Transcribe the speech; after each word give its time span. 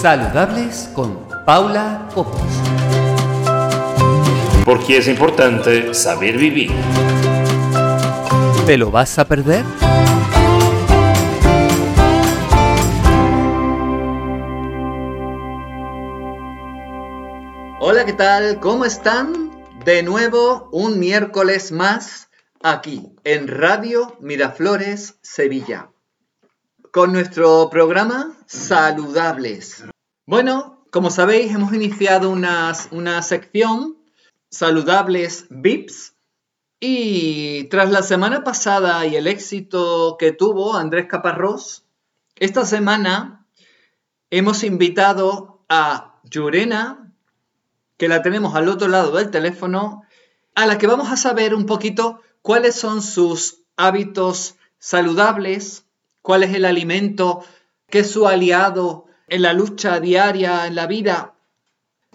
Saludables 0.00 0.88
con 0.94 1.28
Paula 1.44 2.08
Copos. 2.14 2.40
Porque 4.64 4.96
es 4.96 5.06
importante 5.08 5.92
saber 5.92 6.38
vivir. 6.38 6.70
¿Te 8.64 8.78
lo 8.78 8.90
vas 8.90 9.18
a 9.18 9.26
perder? 9.26 9.62
Hola, 17.78 18.06
¿qué 18.06 18.14
tal? 18.14 18.58
¿Cómo 18.58 18.86
están? 18.86 19.50
De 19.84 20.02
nuevo, 20.02 20.70
un 20.72 20.98
miércoles 20.98 21.72
más 21.72 22.30
aquí 22.62 23.12
en 23.24 23.48
Radio 23.48 24.16
Miraflores, 24.20 25.18
Sevilla, 25.20 25.90
con 26.92 27.12
nuestro 27.12 27.70
programa 27.70 28.36
Saludables. 28.46 29.84
Bueno, 30.26 30.84
como 30.90 31.10
sabéis, 31.10 31.54
hemos 31.54 31.72
iniciado 31.72 32.30
una, 32.30 32.74
sección 33.22 33.96
Saludables 34.50 35.46
VIPs 35.50 36.14
y 36.80 37.64
tras 37.64 37.90
la 37.90 38.02
semana 38.02 38.42
pasada 38.42 39.06
y 39.06 39.14
el 39.14 39.28
éxito 39.28 40.16
que 40.18 40.32
tuvo 40.32 40.74
Andrés 40.74 41.06
Caparrós, 41.06 41.84
esta 42.34 42.64
semana 42.64 43.46
hemos 44.30 44.64
invitado 44.64 45.62
a 45.68 46.18
Yurena 46.24 47.12
que 47.98 48.08
la 48.08 48.22
tenemos 48.22 48.56
al 48.56 48.68
otro 48.68 48.88
lado 48.88 49.12
del 49.12 49.30
teléfono, 49.30 50.02
a 50.56 50.66
la 50.66 50.78
que 50.78 50.88
vamos 50.88 51.12
a 51.12 51.16
saber 51.16 51.54
un 51.54 51.66
poquito 51.66 52.20
cuáles 52.42 52.74
son 52.74 53.02
sus 53.02 53.62
hábitos 53.76 54.56
saludables, 54.78 55.84
cuál 56.22 56.42
es 56.42 56.54
el 56.54 56.64
alimento 56.64 57.44
que 57.88 58.00
es 58.00 58.12
su 58.12 58.26
aliado 58.26 59.06
en 59.28 59.42
la 59.42 59.52
lucha 59.52 60.00
diaria, 60.00 60.66
en 60.66 60.74
la 60.74 60.86
vida. 60.86 61.34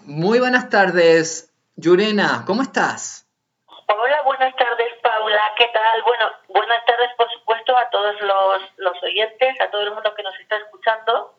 Muy 0.04 0.38
buenas 0.38 0.70
tardes, 0.70 1.52
Yurena, 1.76 2.44
¿cómo 2.46 2.62
estás? 2.62 3.26
Hola, 3.66 4.22
buenas 4.22 4.54
tardes, 4.56 4.92
Paula, 5.02 5.40
¿qué 5.56 5.68
tal? 5.72 6.02
Bueno, 6.02 6.30
buenas 6.48 6.84
tardes, 6.84 7.10
por 7.16 7.30
supuesto, 7.32 7.76
a 7.76 7.88
todos 7.90 8.20
los, 8.20 8.62
los 8.76 9.02
oyentes, 9.02 9.60
a 9.60 9.70
todo 9.70 9.82
el 9.82 9.92
mundo 9.92 10.14
que 10.14 10.22
nos 10.22 10.38
está 10.40 10.56
escuchando. 10.56 11.34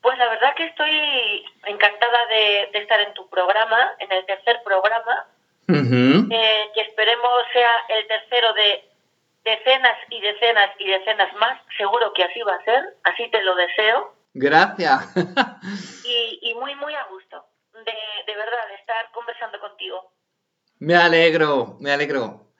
Pues 0.00 0.16
la 0.18 0.28
verdad 0.28 0.54
que 0.54 0.64
estoy 0.64 1.44
encantada 1.66 2.26
de, 2.26 2.70
estar 2.72 3.00
en 3.00 3.12
tu 3.14 3.28
programa, 3.28 3.92
en 3.98 4.10
el 4.12 4.24
tercer 4.24 4.62
programa, 4.64 5.26
eh, 5.68 6.70
que 6.74 6.80
esperemos 6.80 7.30
sea 7.52 7.70
el 7.88 8.06
tercero 8.06 8.52
de 8.54 8.89
decenas 9.44 9.96
y 10.10 10.20
decenas 10.20 10.70
y 10.78 10.88
decenas 10.88 11.34
más. 11.36 11.60
Seguro 11.76 12.12
que 12.14 12.24
así 12.24 12.40
va 12.42 12.54
a 12.54 12.64
ser, 12.64 12.98
así 13.04 13.30
te 13.30 13.42
lo 13.42 13.54
deseo. 13.54 14.14
Gracias. 14.34 15.12
y, 16.04 16.38
y, 16.42 16.54
muy, 16.54 16.74
muy 16.76 16.94
a 16.94 17.04
gusto, 17.04 17.44
de, 17.72 17.92
de 18.26 18.36
verdad, 18.36 18.68
de 18.68 18.74
estar 18.76 19.10
conversando 19.12 19.58
contigo. 19.60 20.12
Me 20.78 20.96
alegro, 20.96 21.76
me 21.80 21.92
alegro. 21.92 22.50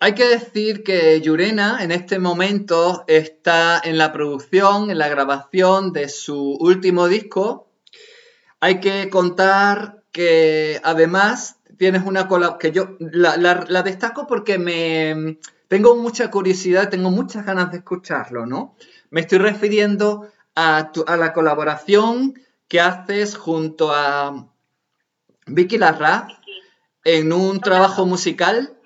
Hay 0.00 0.16
que 0.16 0.24
decir 0.24 0.82
que 0.82 1.20
Yurena 1.20 1.78
en 1.80 1.92
este 1.92 2.18
momento 2.18 3.04
está 3.06 3.80
en 3.84 3.98
la 3.98 4.12
producción, 4.12 4.90
en 4.90 4.98
la 4.98 5.08
grabación 5.08 5.92
de 5.92 6.08
su 6.08 6.56
último 6.58 7.06
disco. 7.06 7.70
Hay 8.58 8.80
que 8.80 9.08
contar 9.10 10.02
que 10.10 10.80
además 10.82 11.60
tienes 11.78 12.02
una 12.04 12.26
colaboración 12.26 12.58
que 12.58 12.72
yo 12.72 12.96
la, 12.98 13.82
destaco 13.84 14.26
porque 14.26 14.58
me 14.58 15.38
tengo 15.72 15.96
mucha 15.96 16.30
curiosidad, 16.30 16.90
tengo 16.90 17.08
muchas 17.08 17.46
ganas 17.46 17.72
de 17.72 17.78
escucharlo, 17.78 18.44
¿no? 18.44 18.76
Me 19.08 19.22
estoy 19.22 19.38
refiriendo 19.38 20.30
a, 20.54 20.92
a 21.06 21.16
la 21.16 21.32
colaboración 21.32 22.34
que 22.68 22.78
haces 22.78 23.38
junto 23.38 23.90
a 23.90 24.48
Vicky 25.46 25.78
Larra 25.78 26.28
en 27.04 27.32
un 27.32 27.58
trabajo 27.62 28.04
musical 28.04 28.76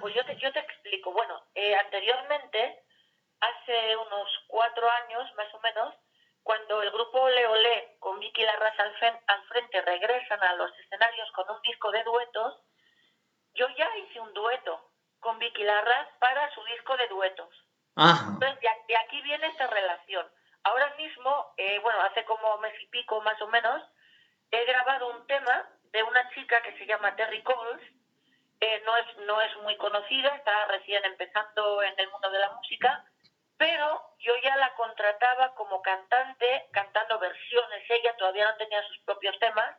pues 0.00 0.14
yo 0.14 0.24
te, 0.24 0.36
yo 0.36 0.52
te 0.52 0.60
explico. 0.60 1.12
Bueno, 1.12 1.42
eh, 1.54 1.74
anteriormente, 1.74 2.82
hace 3.40 3.96
unos 3.96 4.28
cuatro 4.46 4.88
años 5.04 5.24
más 5.36 5.52
o 5.54 5.60
menos, 5.60 5.94
cuando 6.42 6.82
el 6.82 6.90
grupo 6.90 7.28
Leolé 7.28 7.96
con 7.98 8.18
Vicky 8.20 8.42
Larraz 8.42 8.78
al, 8.78 8.94
al 9.26 9.42
frente 9.48 9.80
regresan 9.82 10.42
a 10.42 10.54
los 10.54 10.70
escenarios 10.78 11.30
con 11.32 11.50
un 11.50 11.60
disco 11.62 11.90
de 11.90 12.02
duetos, 12.04 12.54
yo 13.58 13.68
ya 13.76 13.90
hice 13.98 14.20
un 14.20 14.32
dueto 14.32 14.90
con 15.18 15.38
Vicky 15.38 15.64
Larraz 15.64 16.08
para 16.20 16.48
su 16.54 16.64
disco 16.64 16.96
de 16.96 17.08
duetos. 17.08 17.48
Entonces, 17.96 18.60
de, 18.60 18.96
aquí 18.96 19.20
viene 19.22 19.48
esta 19.48 19.66
relación. 19.66 20.24
Ahora 20.62 20.94
mismo, 20.96 21.52
eh, 21.56 21.80
bueno, 21.80 22.00
hace 22.02 22.24
como 22.24 22.58
mes 22.58 22.74
y 22.80 22.86
pico 22.86 23.20
más 23.22 23.40
o 23.42 23.48
menos, 23.48 23.82
he 24.52 24.64
grabado 24.64 25.10
un 25.10 25.26
tema 25.26 25.68
de 25.90 26.02
una 26.04 26.30
chica 26.30 26.62
que 26.62 26.78
se 26.78 26.86
llama 26.86 27.16
Terry 27.16 27.42
Coles, 27.42 27.82
eh, 28.60 28.82
no, 28.84 28.96
es, 28.96 29.16
no 29.26 29.40
es 29.40 29.56
muy 29.58 29.76
conocida, 29.76 30.34
está 30.36 30.66
recién 30.66 31.04
empezando 31.04 31.82
en 31.82 31.94
el 31.98 32.08
mundo 32.10 32.30
de 32.30 32.38
la 32.38 32.50
música, 32.52 33.04
pero 33.56 34.14
yo 34.18 34.32
ya 34.42 34.56
la 34.56 34.74
contrataba 34.74 35.54
como 35.54 35.82
cantante, 35.82 36.68
cantando 36.72 37.18
versiones, 37.18 37.90
ella 37.90 38.16
todavía 38.16 38.50
no 38.50 38.56
tenía 38.56 38.82
sus 38.84 38.98
propios 39.00 39.36
temas. 39.40 39.76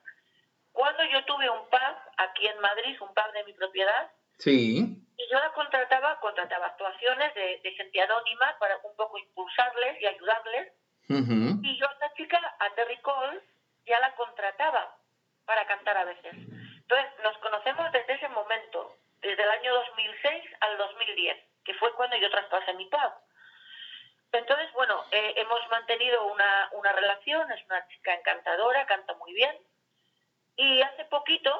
Cuando 0.79 1.03
yo 1.03 1.25
tuve 1.25 1.49
un 1.49 1.67
pub 1.67 1.95
aquí 2.15 2.47
en 2.47 2.57
Madrid, 2.61 2.95
un 3.01 3.13
pub 3.13 3.31
de 3.33 3.43
mi 3.43 3.51
propiedad, 3.51 4.13
sí. 4.37 4.77
y 5.17 5.29
yo 5.29 5.37
la 5.37 5.51
contrataba, 5.51 6.17
contrataba 6.21 6.67
actuaciones 6.67 7.35
de, 7.35 7.73
gente 7.75 8.01
anónima 8.01 8.55
para 8.59 8.77
un 8.83 8.95
poco 8.95 9.17
impulsarles 9.17 10.01
y 10.01 10.05
ayudarles. 10.05 10.71
Y 11.09 11.77
yo 11.77 11.85
a 11.85 11.91
esta 11.91 12.13
chica, 12.13 12.55
a 12.59 12.69
Terry 12.75 12.95
Cole, 13.01 13.41
ya 13.87 13.99
la 13.99 14.15
contrataba 14.15 14.95
para 15.43 15.67
cantar 15.67 15.97
a 15.97 16.05
veces. 16.05 16.31
Entonces, 16.33 17.11
nos 17.23 17.37
conocemos 17.39 17.91
desde 17.91 18.13
ese 18.13 18.29
momento, 18.29 18.95
desde 19.19 19.43
el 19.43 19.49
año 19.49 19.73
2006 19.73 20.43
al 20.61 20.77
2010, 20.77 21.37
que 21.65 21.73
fue 21.73 21.93
cuando 21.95 22.15
yo 22.15 22.31
traspasé 22.31 22.71
mi 22.75 22.85
pub. 22.85 23.11
Entonces, 24.31 24.71
bueno, 24.71 25.03
eh, 25.11 25.33
hemos 25.35 25.59
mantenido 25.71 26.25
una, 26.27 26.69
una 26.71 26.93
relación, 26.93 27.51
es 27.51 27.65
una 27.65 27.85
chica 27.89 28.13
encantadora, 28.13 28.85
canta 28.85 29.13
muy 29.15 29.33
bien. 29.33 29.57
Y 30.59 30.81
hace 30.81 31.05
poquito, 31.05 31.51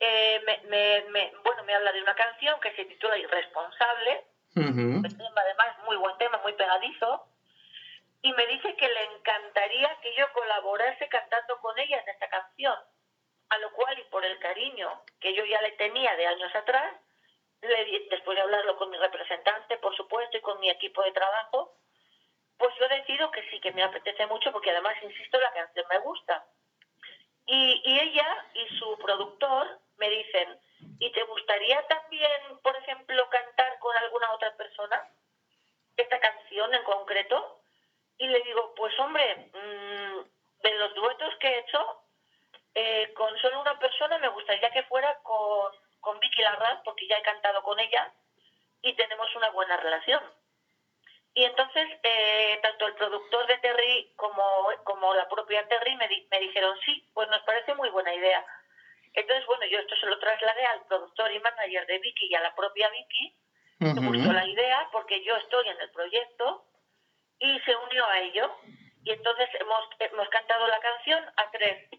eh, 0.00 0.42
me, 0.44 1.04
me, 1.08 1.32
bueno, 1.44 1.62
me 1.62 1.72
habla 1.72 1.92
de 1.92 2.02
una 2.02 2.16
canción 2.16 2.58
que 2.58 2.74
se 2.74 2.84
titula 2.84 3.16
Irresponsable, 3.16 4.24
además 4.56 5.78
muy 5.84 5.96
buen 5.98 6.18
tema, 6.18 6.38
muy 6.38 6.52
pegadizo, 6.54 7.28
y 8.22 8.32
me 8.32 8.44
dice 8.48 8.74
que 8.74 8.88
le 8.88 9.04
encantaría 9.04 10.00
que 10.00 10.16
yo 10.16 10.32
colaborase 10.32 11.08
cantando 11.08 11.60
con 11.60 11.78
ella 11.78 12.00
en 12.00 12.08
esta 12.08 12.28
canción. 12.28 12.74
A 13.50 13.58
lo 13.58 13.70
cual, 13.70 13.96
y 14.00 14.02
por 14.10 14.24
el 14.24 14.36
cariño 14.40 15.04
que 15.20 15.32
yo 15.32 15.44
ya 15.44 15.62
le 15.62 15.70
tenía 15.72 16.16
de 16.16 16.26
años 16.26 16.52
atrás, 16.56 16.92
le, 17.60 18.08
después 18.10 18.34
de 18.34 18.42
hablarlo 18.42 18.76
con 18.78 18.90
mi 18.90 18.96
representante, 18.96 19.76
por 19.76 19.94
supuesto, 19.96 20.38
y 20.38 20.40
con 20.40 20.58
mi 20.58 20.70
equipo 20.70 21.04
de 21.04 21.12
trabajo, 21.12 21.76
pues 22.58 22.74
yo 22.80 22.88
decido 22.88 23.30
que 23.30 23.48
sí, 23.48 23.60
que 23.60 23.70
me 23.70 23.84
apetece 23.84 24.26
mucho, 24.26 24.50
porque 24.50 24.72
además, 24.72 24.96
insisto, 25.04 25.38
la 25.38 25.52
canción 25.52 25.86
me 25.88 25.98
gusta. 25.98 26.44
Y, 27.56 28.00
ella 28.00 28.46
y 28.54 28.66
su 28.78 28.98
productor 28.98 29.78
me 29.98 30.10
dicen, 30.10 30.58
¿y 30.98 31.12
te 31.12 31.22
gustaría 31.22 31.86
también, 31.86 32.58
por 32.62 32.76
ejemplo, 32.76 33.28
cantar 33.30 33.78
con 33.78 33.96
alguna 33.96 34.32
otra 34.32 34.56
persona 34.56 35.08
esta 35.96 36.18
canción 36.18 36.74
en 36.74 36.82
concreto? 36.82 37.60
Y 38.18 38.26
le 38.26 38.40
digo, 38.40 38.74
pues 38.74 38.98
hombre, 38.98 39.50
mmm, 39.52 40.62
de 40.62 40.74
los 40.74 40.94
duetos 40.94 41.36
que 41.36 41.48
he 41.48 41.58
hecho, 41.60 42.02
eh, 42.74 43.12
con 43.14 43.38
solo 43.38 43.60
una 43.60 43.78
persona 43.78 44.18
me 44.18 44.28
gustaría 44.28 44.70
que 44.70 44.82
fuera 44.84 45.16
con, 45.22 45.72
con 46.00 46.18
Vicky 46.18 46.42
Larraz, 46.42 46.80
porque 46.84 47.06
ya 47.06 47.18
he 47.18 47.22
cantado 47.22 47.62
con 47.62 47.78
ella 47.78 48.12
y 48.82 48.94
tenemos 48.94 49.32
una 49.36 49.50
buena 49.50 49.76
relación. 49.76 50.22
Y 51.34 51.44
entonces, 51.44 51.88
eh, 52.02 52.58
tanto 52.62 52.86
el 52.86 52.94
productor 52.94 53.46
de 53.48 53.58
Terry 53.58 54.12
como, 54.16 54.68
como 54.84 55.14
la 55.14 55.28
propia 55.28 55.66
Terry 55.68 55.96
me, 55.96 56.08
me 56.30 56.40
dijeron, 56.40 56.78
sí, 56.84 57.10
pues 57.12 57.28
nos 57.28 57.42
parece 57.42 57.74
muy 57.74 57.90
buena 57.90 58.14
idea. 58.14 58.44
Entonces, 59.14 59.46
bueno, 59.46 59.64
yo 59.66 59.78
esto 59.78 59.96
se 59.96 60.06
lo 60.06 60.18
trasladé 60.18 60.64
al 60.66 60.86
productor 60.86 61.32
y 61.32 61.40
manager 61.40 61.86
de 61.86 61.98
Vicky 61.98 62.26
y 62.26 62.34
a 62.34 62.40
la 62.40 62.54
propia 62.54 62.88
Vicky. 62.90 63.36
Me 63.78 64.06
gustó 64.06 64.32
la 64.32 64.46
idea 64.46 64.88
porque 64.92 65.22
yo 65.24 65.36
estoy 65.36 65.68
en 65.68 65.80
el 65.80 65.90
proyecto 65.90 66.64
y 67.38 67.60
se 67.60 67.76
unió 67.76 68.06
a 68.06 68.20
ello. 68.20 68.56
Y 69.04 69.10
entonces 69.10 69.48
hemos, 69.60 69.88
hemos 69.98 70.28
cantado 70.30 70.66
la 70.68 70.80
canción 70.80 71.24
a 71.36 71.50
tres. 71.50 71.90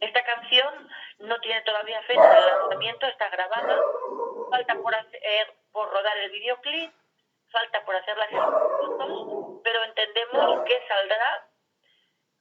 Esta 0.00 0.24
canción 0.24 0.88
no 1.18 1.38
tiene 1.40 1.62
todavía 1.62 2.02
fecha 2.02 2.28
de 2.28 2.40
lanzamiento, 2.40 3.06
está 3.06 3.28
grabada. 3.28 3.78
Falta 4.50 4.74
por, 4.76 4.94
hacer, 4.94 5.54
por 5.72 5.90
rodar 5.90 6.16
el 6.18 6.30
videoclip, 6.30 6.92
falta 7.56 7.84
por 7.84 7.96
hacer 7.96 8.16
las 8.18 8.30
fotos, 8.30 9.60
pero 9.64 9.84
entendemos 9.84 10.64
que 10.66 10.78
saldrá 10.86 11.48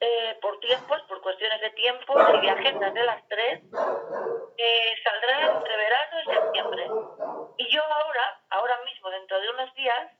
eh, 0.01 0.38
por 0.41 0.59
tiempos, 0.59 1.01
por 1.07 1.21
cuestiones 1.21 1.62
de 1.62 1.69
tiempo 1.71 2.13
y 2.33 2.41
de 2.41 2.50
agendas 2.50 2.94
de 2.94 3.03
las 3.03 3.27
tres, 3.29 3.62
eh, 4.57 4.95
saldrá 5.03 5.56
entre 5.56 5.77
verano 5.77 6.15
y 6.21 6.33
septiembre. 6.33 6.83
Y 7.57 7.73
yo 7.73 7.81
ahora, 7.81 8.41
ahora 8.50 8.75
mismo, 8.83 9.09
dentro 9.09 9.39
de 9.39 9.50
unos 9.51 9.73
días, 9.75 10.12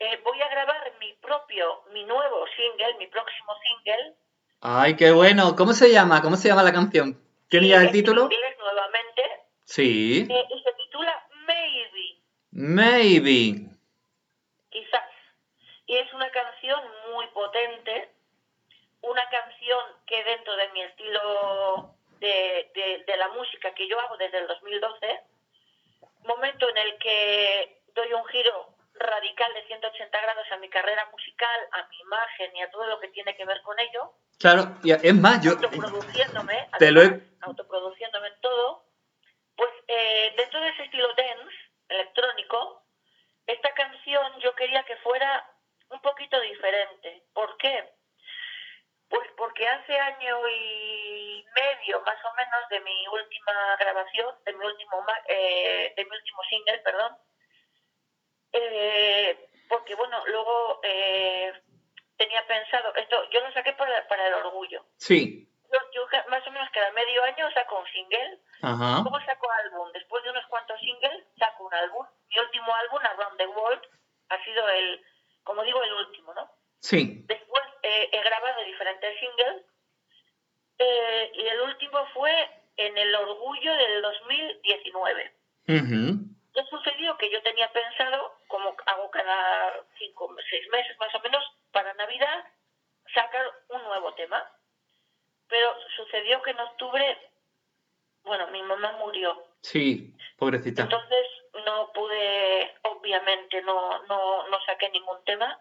eh, 0.00 0.20
voy 0.24 0.42
a 0.42 0.48
grabar 0.48 0.92
mi 0.98 1.12
propio, 1.22 1.84
mi 1.92 2.04
nuevo 2.04 2.44
single, 2.56 2.98
mi 2.98 3.06
próximo 3.06 3.52
single. 3.62 4.16
Ay, 4.60 4.96
qué 4.96 5.12
bueno. 5.12 5.54
¿Cómo 5.56 5.72
se 5.72 5.92
llama? 5.92 6.20
¿Cómo 6.20 6.36
se 6.36 6.48
llama 6.48 6.64
la 6.64 6.72
canción? 6.72 7.22
¿Tiene 7.48 7.68
ya 7.68 7.82
el 7.82 7.92
título? 7.92 8.22
Inglés 8.22 8.56
nuevamente. 8.58 9.22
Sí. 9.64 10.26
Eh, 10.28 10.44
y 10.50 10.62
se 10.62 10.72
titula 10.72 11.28
Maybe. 11.46 12.22
Maybe. 12.50 13.75
Quizás. 14.76 15.08
Y 15.86 15.96
es 15.96 16.12
una 16.12 16.30
canción 16.30 16.78
muy 17.10 17.26
potente, 17.28 18.10
una 19.00 19.26
canción 19.30 19.80
que 20.06 20.22
dentro 20.22 20.54
de 20.54 20.68
mi 20.68 20.82
estilo 20.82 21.94
de, 22.18 22.70
de, 22.74 23.04
de 23.06 23.16
la 23.16 23.28
música 23.28 23.72
que 23.74 23.88
yo 23.88 23.98
hago 24.00 24.18
desde 24.18 24.36
el 24.36 24.46
2012, 24.46 25.20
momento 26.24 26.68
en 26.68 26.76
el 26.76 26.98
que 26.98 27.80
doy 27.94 28.12
un 28.12 28.26
giro 28.26 28.68
radical 28.96 29.54
de 29.54 29.66
180 29.66 30.20
grados 30.20 30.46
a 30.52 30.58
mi 30.58 30.68
carrera 30.68 31.08
musical, 31.10 31.68
a 31.72 31.88
mi 31.88 31.98
imagen 32.00 32.54
y 32.54 32.60
a 32.60 32.70
todo 32.70 32.86
lo 32.88 33.00
que 33.00 33.08
tiene 33.08 33.34
que 33.34 33.46
ver 33.46 33.62
con 33.62 33.78
ello. 33.80 34.12
Claro, 34.38 34.76
y 34.84 34.92
es 34.92 35.14
más, 35.14 35.42
yo... 35.42 35.52
Autoproduciéndome, 35.52 36.68
te 36.78 36.90
lo 36.90 37.00
he... 37.00 37.22
autoproduciéndome 37.40 38.30
todo, 38.42 38.84
pues 39.56 39.70
eh, 39.88 40.34
dentro 40.36 40.60
de 40.60 40.68
ese 40.68 40.82
estilo 40.82 41.08
dance, 41.16 41.56
electrónico, 41.88 42.85
esta 43.46 43.72
canción 43.74 44.40
yo 44.40 44.54
quería 44.54 44.82
que 44.84 44.96
fuera 44.96 45.48
un 45.90 46.00
poquito 46.00 46.40
diferente. 46.40 47.24
¿Por 47.32 47.56
qué? 47.58 47.92
Pues 49.08 49.28
porque 49.36 49.68
hace 49.68 49.96
año 49.96 50.48
y 50.48 51.44
medio 51.54 52.00
más 52.02 52.18
o 52.24 52.34
menos 52.34 52.68
de 52.70 52.80
mi 52.80 53.06
última 53.08 53.76
grabación, 53.78 54.34
de 54.44 54.52
mi 54.52 54.64
último, 54.64 55.06
eh, 55.28 55.94
de 55.96 56.04
mi 56.04 56.10
último 56.10 56.42
single, 56.50 56.78
perdón, 56.80 57.16
eh, 58.52 59.48
porque 59.68 59.94
bueno, 59.94 60.24
luego 60.26 60.80
eh, 60.82 61.52
tenía 62.16 62.44
pensado, 62.46 62.94
esto 62.96 63.30
yo 63.30 63.40
lo 63.40 63.52
saqué 63.52 63.74
para, 63.74 64.08
para 64.08 64.26
el 64.26 64.34
orgullo. 64.34 64.84
Sí. 64.96 65.48
Yo, 65.92 66.06
más 66.28 66.46
o 66.46 66.50
menos 66.50 66.68
cada 66.70 66.90
medio 66.92 67.22
año 67.24 67.50
saco 67.52 67.78
un 67.78 67.86
single, 67.88 68.38
Ajá. 68.62 69.02
luego 69.02 69.20
saco 69.24 69.50
álbum, 69.64 69.90
después 69.92 70.22
de 70.24 70.30
unos 70.30 70.46
cuantos 70.46 70.80
singles 70.80 71.24
saco 71.38 71.64
un 71.66 71.74
álbum. 71.74 72.06
Mi 72.28 72.40
último 72.40 72.74
álbum, 72.74 73.00
Around 73.00 73.38
the 73.38 73.46
World, 73.46 73.82
ha 74.28 74.44
sido 74.44 74.68
el, 74.68 75.04
como 75.44 75.62
digo, 75.62 75.82
el 75.82 75.92
último, 75.92 76.34
¿no? 76.34 76.50
Sí. 76.80 77.24
Después 77.26 77.64
eh, 77.82 78.08
he 78.12 78.20
grabado 78.22 78.64
diferentes 78.64 79.18
singles 79.18 79.64
eh, 80.78 81.32
y 81.34 81.46
el 81.46 81.60
último 81.62 82.06
fue 82.12 82.50
en 82.76 82.96
el 82.98 83.14
orgullo 83.14 83.74
del 83.74 84.02
2019. 84.02 85.32
Uh 85.68 86.36
¿Qué 86.54 86.64
sucedió? 86.70 87.18
Que 87.18 87.30
yo 87.30 87.42
tenía 87.42 87.70
pensado, 87.70 88.38
como 88.48 88.74
hago 88.86 89.10
cada 89.10 89.74
cinco, 89.98 90.34
seis 90.48 90.66
meses 90.70 90.96
más 90.98 91.14
o 91.14 91.20
menos, 91.20 91.44
para 91.70 91.92
Navidad, 91.94 92.44
sacar 93.12 93.44
un 93.68 93.82
nuevo 93.84 94.14
tema. 94.14 94.42
Pero 95.48 95.74
sucedió 95.96 96.42
que 96.42 96.50
en 96.50 96.60
octubre, 96.60 97.30
bueno, 98.22 98.48
mi 98.48 98.62
mamá 98.62 98.92
murió. 98.92 99.44
Sí, 99.62 100.14
pobrecita. 100.36 100.82
Entonces 100.82 101.26
no 101.64 101.92
pude, 101.92 102.74
obviamente, 102.82 103.62
no, 103.62 104.02
no, 104.04 104.48
no 104.48 104.60
saqué 104.64 104.90
ningún 104.90 105.22
tema. 105.24 105.60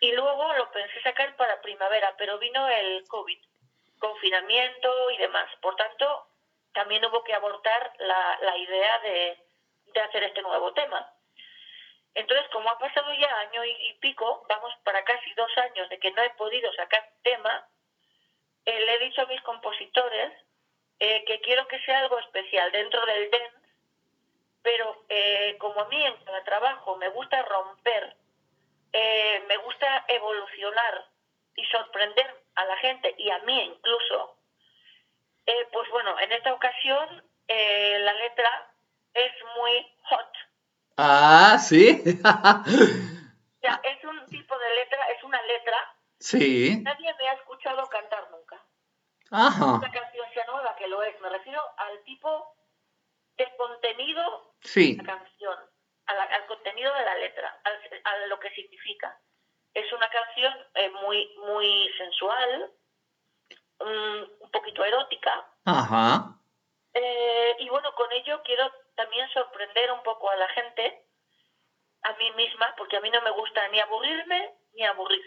Y 0.00 0.12
luego 0.12 0.52
lo 0.54 0.70
pensé 0.72 1.00
sacar 1.02 1.36
para 1.36 1.60
primavera, 1.62 2.14
pero 2.18 2.38
vino 2.38 2.68
el 2.68 3.04
COVID, 3.08 3.38
confinamiento 3.98 5.10
y 5.10 5.16
demás. 5.18 5.48
Por 5.60 5.74
tanto, 5.76 6.28
también 6.72 7.04
hubo 7.06 7.24
que 7.24 7.32
abortar 7.32 7.92
la, 7.98 8.38
la 8.42 8.56
idea 8.58 8.98
de, 9.00 9.38
de 9.86 10.00
hacer 10.00 10.22
este 10.24 10.42
nuevo 10.42 10.72
tema. 10.74 11.10
Entonces, 12.16 12.48
como 12.50 12.70
ha 12.70 12.78
pasado 12.78 13.12
ya 13.12 13.40
año 13.40 13.62
y, 13.64 13.98
pico, 14.00 14.44
vamos 14.48 14.72
para 14.84 15.04
casi 15.04 15.32
dos 15.34 15.50
años 15.58 15.88
de 15.90 15.98
que 15.98 16.10
no 16.12 16.22
he 16.22 16.30
podido 16.30 16.72
sacar 16.72 17.12
tema, 17.22 17.68
eh, 18.66 18.80
le 18.80 18.94
he 18.94 18.98
dicho 18.98 19.22
a 19.22 19.26
mis 19.26 19.40
compositores 19.42 20.32
eh, 21.00 21.24
que 21.26 21.40
quiero 21.40 21.66
que 21.68 21.80
sea 21.84 22.00
algo 22.00 22.18
especial 22.18 22.70
dentro 22.72 23.04
del 23.06 23.30
dance, 23.30 23.68
pero 24.62 25.04
eh, 25.08 25.56
como 25.58 25.80
a 25.80 25.88
mí 25.88 26.04
en 26.04 26.16
cada 26.24 26.44
trabajo 26.44 26.96
me 26.96 27.08
gusta 27.08 27.42
romper, 27.42 28.16
me 29.48 29.56
gusta 29.58 30.06
evolucionar 30.08 31.06
y 31.56 31.64
sorprender 31.66 32.26
a 32.54 32.64
la 32.64 32.76
gente 32.78 33.14
y 33.18 33.30
a 33.30 33.38
mí 33.40 33.62
incluso, 33.62 34.36
eh, 35.46 35.68
pues 35.72 35.88
bueno, 35.90 36.18
en 36.20 36.32
esta 36.32 36.52
ocasión 36.52 37.24
eh, 37.48 37.98
la 38.00 38.12
letra 38.14 38.70
es 39.14 39.32
muy 39.56 39.94
hot. 40.04 40.32
Ah, 40.98 41.58
sí. 41.58 42.02
o 42.24 43.60
sea, 43.60 43.80
es 43.84 44.04
un 44.04 44.26
tipo 44.26 44.58
de 44.58 44.74
letra, 44.74 45.08
es 45.16 45.22
una 45.22 45.40
letra. 45.42 45.94
Sí. 46.18 46.80
Nadie 46.82 47.14
me 47.18 47.28
ha 47.28 47.32
escuchado 47.34 47.86
cantar 47.88 48.30
nunca. 48.30 48.64
Ajá. 49.30 49.74
Una 49.74 49.90
canción 49.90 50.26
sea 50.32 50.46
nueva, 50.46 50.76
que 50.76 50.88
lo 50.88 51.02
es. 51.02 51.20
Me 51.20 51.28
refiero 51.28 51.60
al 51.76 52.02
tipo 52.04 52.56
de 53.36 53.56
contenido 53.56 54.54
sí. 54.60 54.96
de 54.96 55.02
la 55.02 55.18
canción, 55.18 55.58
a 56.06 56.14
la, 56.14 56.22
al 56.22 56.46
contenido 56.46 56.92
de 56.94 57.04
la 57.04 57.14
letra, 57.16 57.60
al, 57.64 57.80
a 58.04 58.26
lo 58.28 58.40
que 58.40 58.50
significa. 58.50 59.20
Es 59.74 59.92
una 59.92 60.08
canción 60.08 60.54
eh, 60.74 60.90
muy, 61.02 61.36
muy 61.38 61.90
sensual, 61.98 62.72
un, 63.80 64.36
un 64.40 64.50
poquito 64.50 64.84
erótica. 64.84 65.52
Ajá. 65.64 66.38
Eh, 66.94 67.56
y 67.58 67.68
bueno, 67.68 67.94
con 67.94 68.10
ello 68.12 68.40
quiero 68.42 68.72
también 68.94 69.28
sorprender 69.30 69.92
un 69.92 70.02
poco 70.02 70.30
a 70.30 70.36
la 70.36 70.48
gente, 70.48 71.06
a 72.02 72.12
mí 72.14 72.30
misma, 72.32 72.74
porque 72.78 72.96
a 72.96 73.00
mí 73.00 73.10
no 73.10 73.20
me 73.20 73.32
gusta 73.32 73.68
ni 73.68 73.80
aburrirme 73.80 74.54
ni 74.72 74.84
aburrir. 74.84 75.24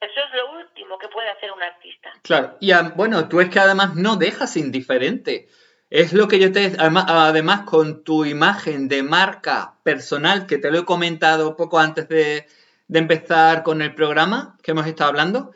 Eso 0.00 0.20
es 0.20 0.34
lo 0.34 0.58
último 0.58 0.98
que 0.98 1.08
puede 1.08 1.30
hacer 1.30 1.50
un 1.52 1.62
artista. 1.62 2.12
Claro, 2.22 2.56
y 2.60 2.72
bueno, 2.94 3.28
tú 3.28 3.40
es 3.40 3.48
que 3.48 3.60
además 3.60 3.94
no 3.94 4.16
dejas 4.16 4.56
indiferente. 4.56 5.48
Es 5.88 6.12
lo 6.12 6.28
que 6.28 6.38
yo 6.38 6.52
te... 6.52 6.74
Además, 6.78 7.04
además, 7.08 7.62
con 7.62 8.04
tu 8.04 8.24
imagen 8.24 8.88
de 8.88 9.02
marca 9.02 9.78
personal, 9.82 10.46
que 10.46 10.58
te 10.58 10.70
lo 10.70 10.80
he 10.80 10.84
comentado 10.84 11.56
poco 11.56 11.78
antes 11.78 12.08
de, 12.08 12.46
de 12.88 12.98
empezar 12.98 13.62
con 13.62 13.82
el 13.82 13.94
programa 13.94 14.58
que 14.62 14.72
hemos 14.72 14.86
estado 14.86 15.10
hablando, 15.10 15.52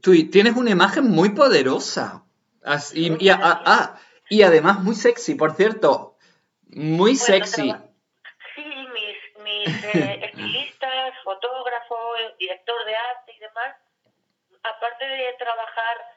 tú 0.00 0.12
tienes 0.30 0.56
una 0.56 0.70
imagen 0.70 1.04
muy 1.04 1.30
poderosa. 1.30 2.24
Así, 2.62 3.14
y, 3.20 3.28
a, 3.28 3.38
a, 3.40 4.00
y 4.28 4.42
además 4.42 4.80
muy 4.80 4.94
sexy, 4.94 5.34
por 5.34 5.54
cierto. 5.54 6.16
Muy 6.68 7.12
bueno, 7.12 7.24
sexy. 7.24 7.72
Pero, 7.72 7.92
sí, 8.54 8.64
mis, 8.94 9.66
mis 9.66 9.84
eh, 9.94 10.32
director 12.38 12.84
de 12.84 12.96
arte 12.96 13.32
y 13.32 13.38
demás, 13.38 13.76
aparte 14.62 15.04
de 15.04 15.32
trabajar 15.34 16.14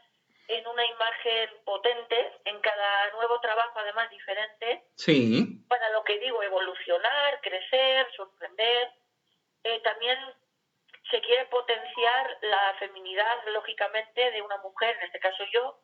en 0.47 0.65
una 0.67 0.85
imagen 0.85 1.49
potente, 1.65 2.31
en 2.45 2.59
cada 2.61 3.11
nuevo 3.11 3.39
trabajo 3.41 3.79
además 3.79 4.09
diferente, 4.09 4.85
sí. 4.95 5.65
para 5.67 5.89
lo 5.89 6.03
que 6.03 6.19
digo, 6.19 6.41
evolucionar, 6.41 7.41
crecer, 7.41 8.07
sorprender, 8.15 8.91
eh, 9.63 9.81
también 9.81 10.17
se 11.11 11.21
quiere 11.21 11.45
potenciar 11.45 12.37
la 12.41 12.75
feminidad, 12.79 13.35
lógicamente, 13.53 14.31
de 14.31 14.41
una 14.41 14.57
mujer, 14.57 14.95
en 14.97 15.05
este 15.07 15.19
caso 15.19 15.43
yo, 15.53 15.79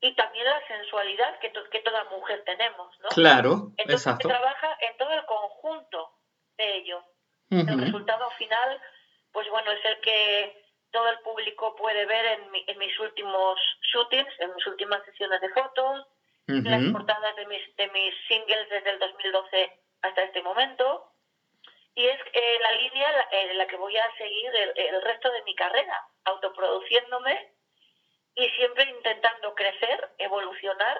y 0.00 0.14
también 0.14 0.44
la 0.44 0.66
sensualidad 0.66 1.38
que, 1.40 1.50
to 1.50 1.68
que 1.70 1.80
toda 1.80 2.04
mujer 2.04 2.42
tenemos, 2.44 2.98
¿no? 3.00 3.08
Claro, 3.08 3.72
Entonces 3.76 4.06
exacto. 4.06 4.28
se 4.28 4.34
trabaja 4.34 4.76
en 4.80 4.96
todo 4.98 5.12
el 5.12 5.24
conjunto 5.24 6.12
de 6.56 6.76
ello. 6.76 7.02
Uh 7.50 7.56
-huh. 7.56 7.72
El 7.72 7.80
resultado 7.80 8.30
final, 8.32 8.80
pues 9.36 9.50
bueno, 9.50 9.70
es 9.70 9.84
el 9.84 10.00
que 10.00 10.64
todo 10.90 11.10
el 11.10 11.18
público 11.18 11.76
puede 11.76 12.06
ver 12.06 12.24
en, 12.24 12.50
mi, 12.52 12.64
en 12.66 12.78
mis 12.78 12.98
últimos 12.98 13.60
shootings, 13.92 14.32
en 14.40 14.54
mis 14.54 14.66
últimas 14.66 15.04
sesiones 15.04 15.42
de 15.42 15.50
fotos, 15.50 16.06
uh 16.48 16.52
-huh. 16.52 16.64
las 16.64 16.90
portadas 16.90 17.36
de 17.36 17.44
mis, 17.44 17.76
de 17.76 17.86
mis 17.88 18.14
singles 18.28 18.66
desde 18.70 18.90
el 18.92 18.98
2012 18.98 19.78
hasta 20.00 20.22
este 20.22 20.40
momento. 20.40 21.12
Y 21.94 22.06
es 22.06 22.18
eh, 22.32 22.58
la 22.62 22.72
línea 22.80 23.28
en 23.30 23.50
eh, 23.50 23.54
la 23.60 23.66
que 23.66 23.76
voy 23.76 23.94
a 23.98 24.16
seguir 24.16 24.56
el, 24.56 24.72
el 24.74 25.02
resto 25.02 25.30
de 25.30 25.42
mi 25.42 25.54
carrera, 25.54 25.98
autoproduciéndome 26.24 27.52
y 28.36 28.48
siempre 28.56 28.84
intentando 28.84 29.54
crecer, 29.54 29.98
evolucionar, 30.16 30.96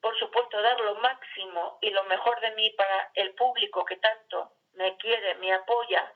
por 0.00 0.18
supuesto 0.18 0.60
dar 0.60 0.80
lo 0.80 0.96
máximo 0.96 1.78
y 1.80 1.90
lo 1.90 2.02
mejor 2.04 2.40
de 2.40 2.50
mí 2.56 2.70
para 2.70 3.12
el 3.14 3.34
público 3.36 3.84
que 3.84 3.98
tanto 3.98 4.50
me 4.72 4.96
quiere, 4.96 5.36
me 5.36 5.52
apoya 5.52 6.12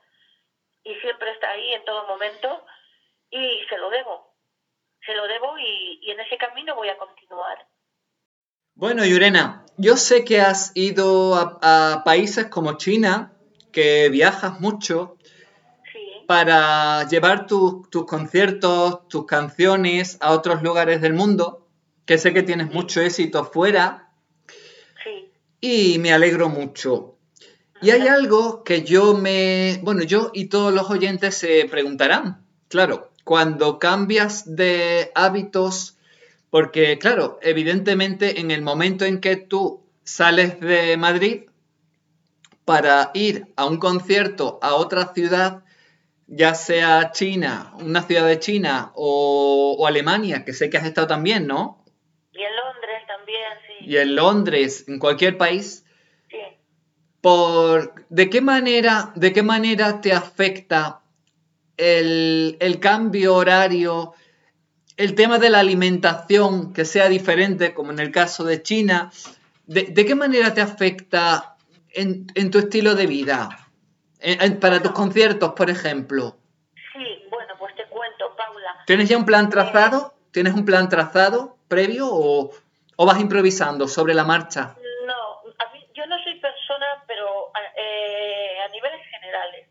y 0.83 0.95
siempre 0.95 1.31
está 1.31 1.49
ahí 1.51 1.73
en 1.73 1.85
todo 1.85 2.07
momento 2.07 2.65
y 3.29 3.59
se 3.69 3.77
lo 3.77 3.89
debo, 3.89 4.33
se 5.05 5.13
lo 5.13 5.27
debo 5.27 5.57
y, 5.57 5.99
y 6.01 6.11
en 6.11 6.19
ese 6.19 6.37
camino 6.37 6.75
voy 6.75 6.89
a 6.89 6.97
continuar. 6.97 7.67
Bueno, 8.75 9.05
Yurena, 9.05 9.65
yo 9.77 9.97
sé 9.97 10.25
que 10.25 10.41
has 10.41 10.71
ido 10.75 11.35
a, 11.35 11.59
a 11.61 12.03
países 12.03 12.47
como 12.47 12.77
China, 12.77 13.33
que 13.71 14.09
viajas 14.09 14.59
mucho, 14.59 15.17
para 16.27 17.07
llevar 17.07 17.47
tus 17.47 17.89
tu 17.89 18.05
conciertos, 18.05 19.07
tus 19.07 19.25
canciones 19.25 20.17
a 20.21 20.31
otros 20.31 20.63
lugares 20.63 21.01
del 21.01 21.13
mundo, 21.13 21.67
que 22.05 22.17
sé 22.17 22.33
que 22.33 22.43
tienes 22.43 22.71
mucho 22.71 23.01
éxito 23.01 23.43
fuera. 23.45 24.09
Sí. 25.03 25.31
Y 25.61 25.99
me 25.99 26.13
alegro 26.13 26.49
mucho. 26.49 27.17
Y 27.83 27.91
hay 27.91 28.07
algo 28.07 28.63
que 28.63 28.83
yo 28.83 29.13
me, 29.13 29.77
bueno, 29.81 30.03
yo 30.03 30.31
y 30.33 30.45
todos 30.45 30.73
los 30.73 30.89
oyentes 30.89 31.35
se 31.35 31.65
preguntarán. 31.69 32.45
Claro, 32.69 33.11
cuando 33.25 33.77
cambias 33.77 34.55
de 34.55 35.11
hábitos, 35.15 35.97
porque 36.49 36.97
claro, 36.97 37.39
evidentemente 37.41 38.39
en 38.39 38.51
el 38.51 38.61
momento 38.61 39.03
en 39.03 39.19
que 39.19 39.35
tú 39.35 39.83
sales 40.05 40.61
de 40.61 40.95
Madrid 40.95 41.41
para 42.63 43.11
ir 43.13 43.47
a 43.57 43.65
un 43.65 43.79
concierto 43.79 44.59
a 44.61 44.75
otra 44.75 45.13
ciudad, 45.13 45.65
ya 46.27 46.55
sea 46.55 47.11
China, 47.11 47.73
una 47.81 48.03
ciudad 48.03 48.25
de 48.25 48.39
China 48.39 48.93
o, 48.95 49.85
Alemania, 49.85 50.45
que 50.45 50.53
sé 50.53 50.69
que 50.69 50.77
has 50.77 50.85
estado 50.85 51.07
también, 51.07 51.47
¿no? 51.47 51.83
Y 52.31 52.41
en 52.41 52.55
Londres 52.55 53.03
también, 53.07 53.43
sí. 53.67 53.85
Y 53.87 53.97
en 53.97 54.15
Londres, 54.15 54.85
en 54.87 54.99
cualquier 54.99 55.37
país. 55.37 55.82
Por, 57.23 58.05
¿de, 58.09 58.29
qué 58.29 58.41
manera, 58.41 59.13
¿De 59.15 59.31
qué 59.31 59.43
manera 59.43 60.01
te 60.01 60.11
afecta 60.11 60.99
el, 61.77 62.57
cambio 62.81 63.35
horario, 63.35 64.13
el 64.97 65.15
tema 65.15 65.39
de 65.39 65.49
la 65.49 65.61
alimentación 65.61 66.73
que 66.73 66.83
sea 66.83 67.07
diferente, 67.07 67.73
como 67.73 67.93
en 67.93 67.99
el 67.99 68.11
caso 68.11 68.43
de 68.43 68.61
China? 68.61 69.09
¿De, 69.67 69.93
qué 69.93 70.15
manera 70.15 70.53
te 70.53 70.59
afecta 70.59 71.55
en, 71.93 72.27
en 72.35 72.51
tu 72.51 72.59
estilo 72.59 72.93
de 72.93 73.07
vida? 73.07 73.63
para 74.59 74.81
tus 74.81 74.91
conciertos, 74.91 75.53
por 75.53 75.69
ejemplo. 75.69 76.35
Sí, 76.91 77.25
bueno, 77.29 77.53
pues 77.57 77.73
te 77.75 77.85
cuento, 77.85 78.35
Paula. 78.35 78.83
¿Tienes 78.85 79.07
ya 79.07 79.17
un 79.17 79.25
plan 79.25 79.49
trazado? 79.49 80.13
¿Tienes 80.31 80.53
un 80.53 80.65
plan 80.65 80.89
trazado 80.89 81.57
previo 81.69 82.07
o, 82.09 82.51
vas 82.97 83.19
improvisando 83.19 83.87
sobre 83.87 84.13
la 84.13 84.23
marcha? 84.23 84.75
No, 85.05 85.41
yo 85.93 86.05
no 86.07 86.17
soy 86.23 86.39
persona, 86.39 87.03
pero 87.07 87.51
eh, 87.75 88.59
a 88.65 88.67
niveles 88.69 89.05
generales, 89.07 89.69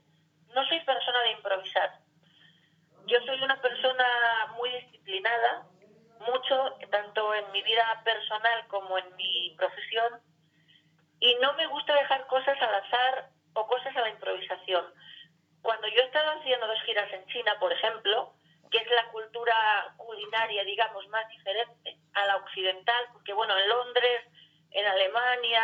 no 0.55 0.65
soy 0.67 0.81
persona 0.81 1.21
de 1.23 1.33
improvisar. 1.33 1.91
Yo 3.07 3.19
soy 3.27 3.43
una 3.43 3.61
persona 3.61 4.07
muy 4.57 4.71
disciplinada, 4.71 5.67
mucho, 6.21 6.77
tanto 6.91 7.35
en 7.35 7.51
mi 7.53 7.63
vida 7.63 7.85
personal 8.05 8.67
como 8.69 8.99
en 8.99 9.17
mi 9.17 9.55
profesión, 9.57 10.21
y 11.19 11.32
no 11.43 11.53
me 11.55 11.67
gusta 11.67 11.93
dejar 11.95 12.27
cosas 12.29 12.57
al 12.63 12.75
azar 12.77 13.29
o 13.55 13.67
cosas 13.67 13.95
a 13.97 14.01
la 14.01 14.11
improvisación. 14.11 14.85
Cuando 15.61 15.89
yo 15.89 16.01
estaba 16.03 16.35
haciendo 16.35 16.69
dos 16.69 16.81
giras 16.87 17.13
en 17.13 17.27
China, 17.27 17.57
por 17.59 17.73
ejemplo, 17.73 18.33
que 18.71 18.79
es 18.79 18.89
la 18.89 19.11
cultura 19.11 19.93
culinaria, 19.97 20.63
digamos, 20.65 21.07
más 21.09 21.29
diferente 21.29 21.99
a 22.15 22.27
la 22.27 22.37
occidental, 22.37 23.05
porque 23.13 23.33
bueno, 23.33 23.59
en 23.59 23.69
Londres, 23.69 24.23
en 24.71 24.87
Alemania, 24.87 25.63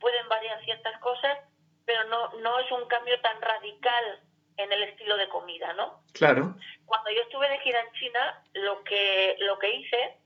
pueden 0.00 0.26
variar 0.28 0.64
ciertas 0.64 0.98
cosas, 1.00 1.38
pero 1.84 2.04
no, 2.04 2.32
no 2.40 2.58
es 2.60 2.70
un 2.72 2.88
cambio 2.88 3.20
tan 3.20 3.40
radical 3.42 4.22
en 4.56 4.72
el 4.72 4.82
estilo 4.84 5.16
de 5.18 5.28
comida, 5.28 5.74
¿no? 5.74 6.02
Claro. 6.14 6.54
Cuando 6.86 7.10
yo 7.10 7.20
estuve 7.22 7.48
de 7.50 7.58
gira 7.60 7.80
en 7.80 7.92
China, 7.92 8.42
lo 8.54 8.82
que, 8.82 9.36
lo 9.40 9.58
que 9.58 9.70
hice, 9.70 10.18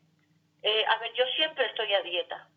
eh, 0.62 0.84
a 0.86 0.98
ver, 0.98 1.12
yo 1.14 1.24
siempre 1.36 1.66
estoy 1.66 1.92
a 1.92 2.02
dieta, 2.02 2.48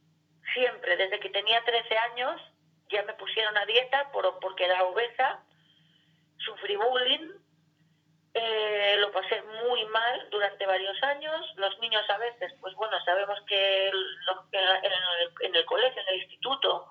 siempre, 0.55 0.97
desde 0.97 1.19
que 1.19 1.29
tenía 1.29 1.63
13 1.63 1.97
años, 1.97 2.41
ya 2.89 3.03
me 3.03 3.13
pusieron 3.13 3.55
a 3.55 3.65
dieta 3.67 4.11
por, 4.11 4.39
porque 4.39 4.65
era 4.65 4.83
obesa, 4.85 5.43
sufrí 6.39 6.75
bullying, 6.75 7.29
eh, 8.37 8.95
lo 8.99 9.11
pasé 9.13 9.41
muy 9.63 9.85
mal 9.85 10.27
durante 10.29 10.65
varios 10.65 11.01
años. 11.03 11.53
Los 11.55 11.79
niños 11.79 12.03
a 12.09 12.17
veces, 12.17 12.53
pues 12.59 12.75
bueno, 12.75 12.97
sabemos 13.05 13.39
que 13.47 13.87
en, 13.87 15.55
el, 15.55 15.65
colegio, 15.65 16.01
en 16.01 16.07
el 16.09 16.21
instituto, 16.21 16.89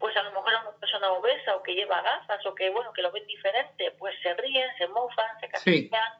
pues 0.00 0.16
a 0.16 0.22
lo 0.24 0.32
mejor 0.32 0.52
una 0.52 0.76
persona 0.80 1.12
obesa 1.12 1.54
o 1.54 1.62
que 1.62 1.74
lleva 1.74 2.02
gafas 2.02 2.44
o 2.46 2.54
que 2.54 2.70
bueno, 2.70 2.92
que 2.92 3.02
lo 3.02 3.12
ven 3.12 3.26
diferente, 3.26 3.92
pues 3.92 4.16
se 4.20 4.34
ríen, 4.34 4.68
se 4.76 4.88
mofan, 4.88 5.38
se 5.40 5.48
castigan. 5.48 6.12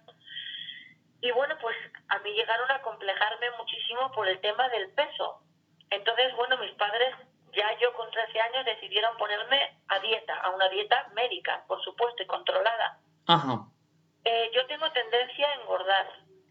Y 1.21 1.33
bueno, 1.33 1.57
pues 1.61 1.77
a 2.09 2.19
mí 2.21 2.33
llegaron 2.33 2.71
a 2.71 2.83
complejarme 2.83 3.51
muchísimo 3.59 4.13
por 4.13 4.29
el 4.29 4.41
tema 4.41 4.69
del 4.69 4.91
peso. 4.91 5.44
Entonces, 5.91 6.35
bueno, 6.37 6.57
mis 6.59 6.73
padres 6.73 7.15
ya 7.55 7.79
yo 7.81 7.93
con 7.95 8.11
13 8.11 8.41
años 8.41 8.65
decidieron 8.65 9.17
ponerme 9.17 9.79
a 9.89 9.99
dieta, 10.01 10.35
a 10.41 10.51
una 10.51 10.69
dieta 10.69 11.09
médica, 11.15 11.65
por 11.67 11.83
supuesto, 11.83 12.23
y 12.23 12.27
controlada. 12.27 12.99
Ajá. 13.27 13.67
Eh, 14.25 14.51
yo 14.55 14.67
tengo 14.67 14.91
tendencia 14.93 15.49
a 15.49 15.61
engordar. 15.61 16.07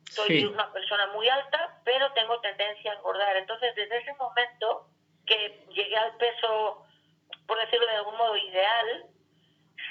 Soy 0.10 0.46
una 0.46 0.72
persona 0.72 1.08
muy 1.08 1.28
alta, 1.28 1.82
pero 1.84 2.12
tengo 2.13 2.40
tendencia 2.40 2.92
a 2.92 2.96
engordar. 2.96 3.36
Entonces, 3.38 3.74
desde 3.75 3.98
ese 3.98 4.13
momento 4.16 4.88
que 5.25 5.66
llegué 5.70 5.98
al 5.98 6.16
peso, 6.18 6.86
por 7.48 7.58
decirlo 7.60 7.88
de 7.88 7.96
algún 7.96 8.18
modo, 8.18 8.38
ideal, 8.38 9.06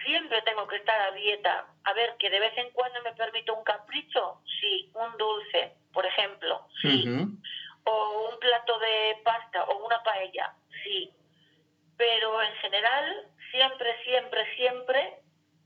siempre 0.05 0.43
tengo 0.43 0.67
que 0.69 0.77
estar 0.77 1.01
a 1.01 1.13
dieta. 1.13 1.67
A 1.85 1.93
ver, 1.93 2.17
que 2.19 2.31
de 2.31 2.41
vez 2.41 2.57
en 2.57 2.71
cuando 2.71 3.03
me 3.03 3.13
permito 3.15 3.55
un 3.55 3.65
capricho, 3.65 4.41
sí, 4.61 4.91
un 4.95 5.17
dulce, 5.17 5.75
por 5.93 6.07
ejemplo, 6.07 6.69
sí. 6.81 7.05
O 7.85 8.29
un 8.31 8.39
plato 8.39 8.79
de 8.79 9.21
pasta 9.25 9.65
o 9.65 9.85
una 9.85 10.03
paella, 10.03 10.55
sí, 10.85 11.13
pero 11.97 12.43
en 12.43 12.55
general 12.57 13.29
siempre, 13.51 14.05
siempre, 14.05 14.57
siempre 14.57 15.19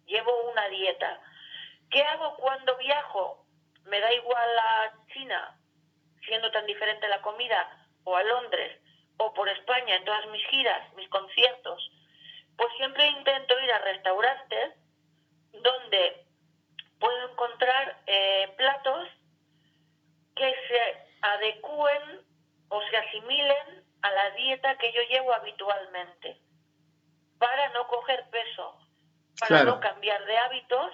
llevo 0.06 0.50
una 0.50 0.68
dieta. 0.68 1.20
¿Qué 1.90 2.02
hago 2.02 2.36
cuando 2.36 2.76
viajo? 2.78 3.46
Me 3.84 4.00
da 4.00 4.12
igual 4.12 4.58
a 4.58 4.92
China, 5.12 5.58
siendo 6.26 6.50
tan 6.50 6.66
diferente 6.66 7.08
la 7.08 7.22
comida, 7.22 7.86
o 8.04 8.16
a 8.16 8.22
Londres, 8.22 8.80
o 9.18 9.32
por 9.34 9.48
España 9.48 9.96
en 9.96 10.04
todas 10.04 10.26
mis 10.26 10.44
giras, 10.48 10.92
mis 10.94 11.08
conciertos. 11.08 11.90
Pues 12.56 12.72
siempre 12.76 13.06
intento 13.06 13.58
ir 13.60 13.72
a 13.72 13.78
restaurantes 13.78 14.74
donde 15.52 16.26
puedo 16.98 17.30
encontrar 17.30 18.02
eh, 18.06 18.52
platos 18.56 19.08
que 20.34 20.54
se 20.68 21.05
adecúen 21.22 22.20
o 22.68 22.80
se 22.90 22.96
asimilen 22.96 23.84
a 24.02 24.10
la 24.10 24.30
dieta 24.30 24.76
que 24.78 24.92
yo 24.92 25.00
llevo 25.10 25.34
habitualmente, 25.34 26.40
para 27.38 27.68
no 27.72 27.86
coger 27.88 28.24
peso, 28.30 28.76
para 29.40 29.64
no 29.64 29.80
cambiar 29.80 30.24
de 30.24 30.38
hábitos 30.38 30.92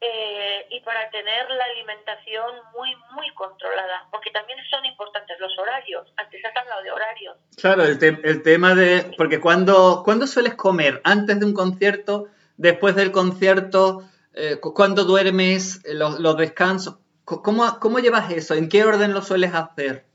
eh, 0.00 0.66
y 0.70 0.80
para 0.80 1.10
tener 1.10 1.50
la 1.50 1.64
alimentación 1.64 2.54
muy, 2.76 2.94
muy 3.12 3.28
controlada, 3.34 4.06
porque 4.10 4.30
también 4.30 4.58
son 4.70 4.84
importantes 4.84 5.38
los 5.40 5.56
horarios. 5.58 6.12
Antes 6.16 6.44
has 6.44 6.56
hablado 6.56 6.82
de 6.82 6.90
horarios. 6.92 7.36
Claro, 7.56 7.84
el, 7.84 7.98
el 8.02 8.42
tema 8.42 8.74
de... 8.74 9.12
Porque 9.16 9.40
cuando, 9.40 10.02
cuando 10.04 10.26
sueles 10.26 10.54
comer? 10.54 11.00
¿Antes 11.04 11.40
de 11.40 11.46
un 11.46 11.54
concierto? 11.54 12.28
¿Después 12.56 12.94
del 12.94 13.10
concierto? 13.12 14.02
Eh, 14.34 14.58
¿Cuándo 14.60 15.04
duermes? 15.04 15.82
¿Los, 15.84 16.20
los 16.20 16.36
descansos? 16.36 16.98
¿Cómo, 17.28 17.78
¿Cómo 17.80 17.98
llevas 17.98 18.30
eso? 18.30 18.54
¿En 18.54 18.68
qué 18.68 18.84
orden 18.84 19.12
lo 19.12 19.22
sueles 19.22 19.54
hacer? 19.54 20.08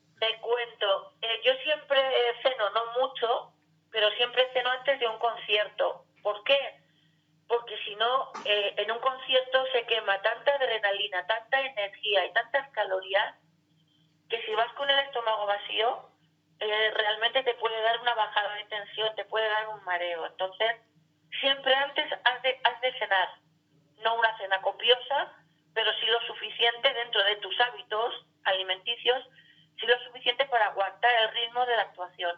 pero 3.93 4.09
siempre 4.17 4.49
ceno 4.53 4.69
antes 4.71 4.99
de 4.99 5.07
un 5.07 5.17
concierto. 5.19 6.05
¿Por 6.23 6.43
qué? 6.43 6.59
Porque 7.47 7.77
si 7.85 7.95
no, 7.95 8.31
eh, 8.43 8.73
en 8.75 8.91
un 8.91 8.99
concierto 8.99 9.65
se 9.71 9.85
quema 9.85 10.19
tanta 10.21 10.55
adrenalina, 10.55 11.25
tanta 11.27 11.61
energía 11.61 12.25
y 12.25 12.33
tantas 12.33 12.69
calorías, 12.71 13.35
que 14.29 14.41
si 14.45 14.53
vas 14.55 14.73
con 14.73 14.89
el 14.89 14.99
estómago 14.99 15.45
vacío, 15.45 16.09
eh, 16.59 16.91
realmente 16.95 17.43
te 17.43 17.53
puede 17.55 17.79
dar 17.83 18.01
una 18.01 18.15
bajada 18.15 18.55
de 18.55 18.65
tensión, 18.65 19.15
te 19.15 19.25
puede 19.25 19.47
dar 19.47 19.69
un 19.69 19.83
mareo. 19.83 20.25
Entonces, 20.25 20.75
siempre 21.39 21.75
antes 21.75 22.11
has 22.23 22.41
de, 22.41 22.59
has 22.63 22.81
de 22.81 22.97
cenar, 22.97 23.29
no 24.03 24.15
una 24.15 24.35
cena 24.39 24.59
copiosa, 24.61 25.31
pero 25.73 25.91
sí 25.99 26.05
lo 26.05 26.21
suficiente 26.21 26.93
dentro 26.93 27.23
de 27.23 27.35
tus 27.37 27.59
hábitos 27.59 28.25
alimenticios, 28.43 29.23
sí 29.79 29.85
lo 29.85 29.97
suficiente 29.99 30.45
para 30.45 30.67
aguantar 30.67 31.11
el 31.21 31.31
ritmo 31.33 31.65
de 31.65 31.75
la 31.75 31.83
actuación. 31.83 32.35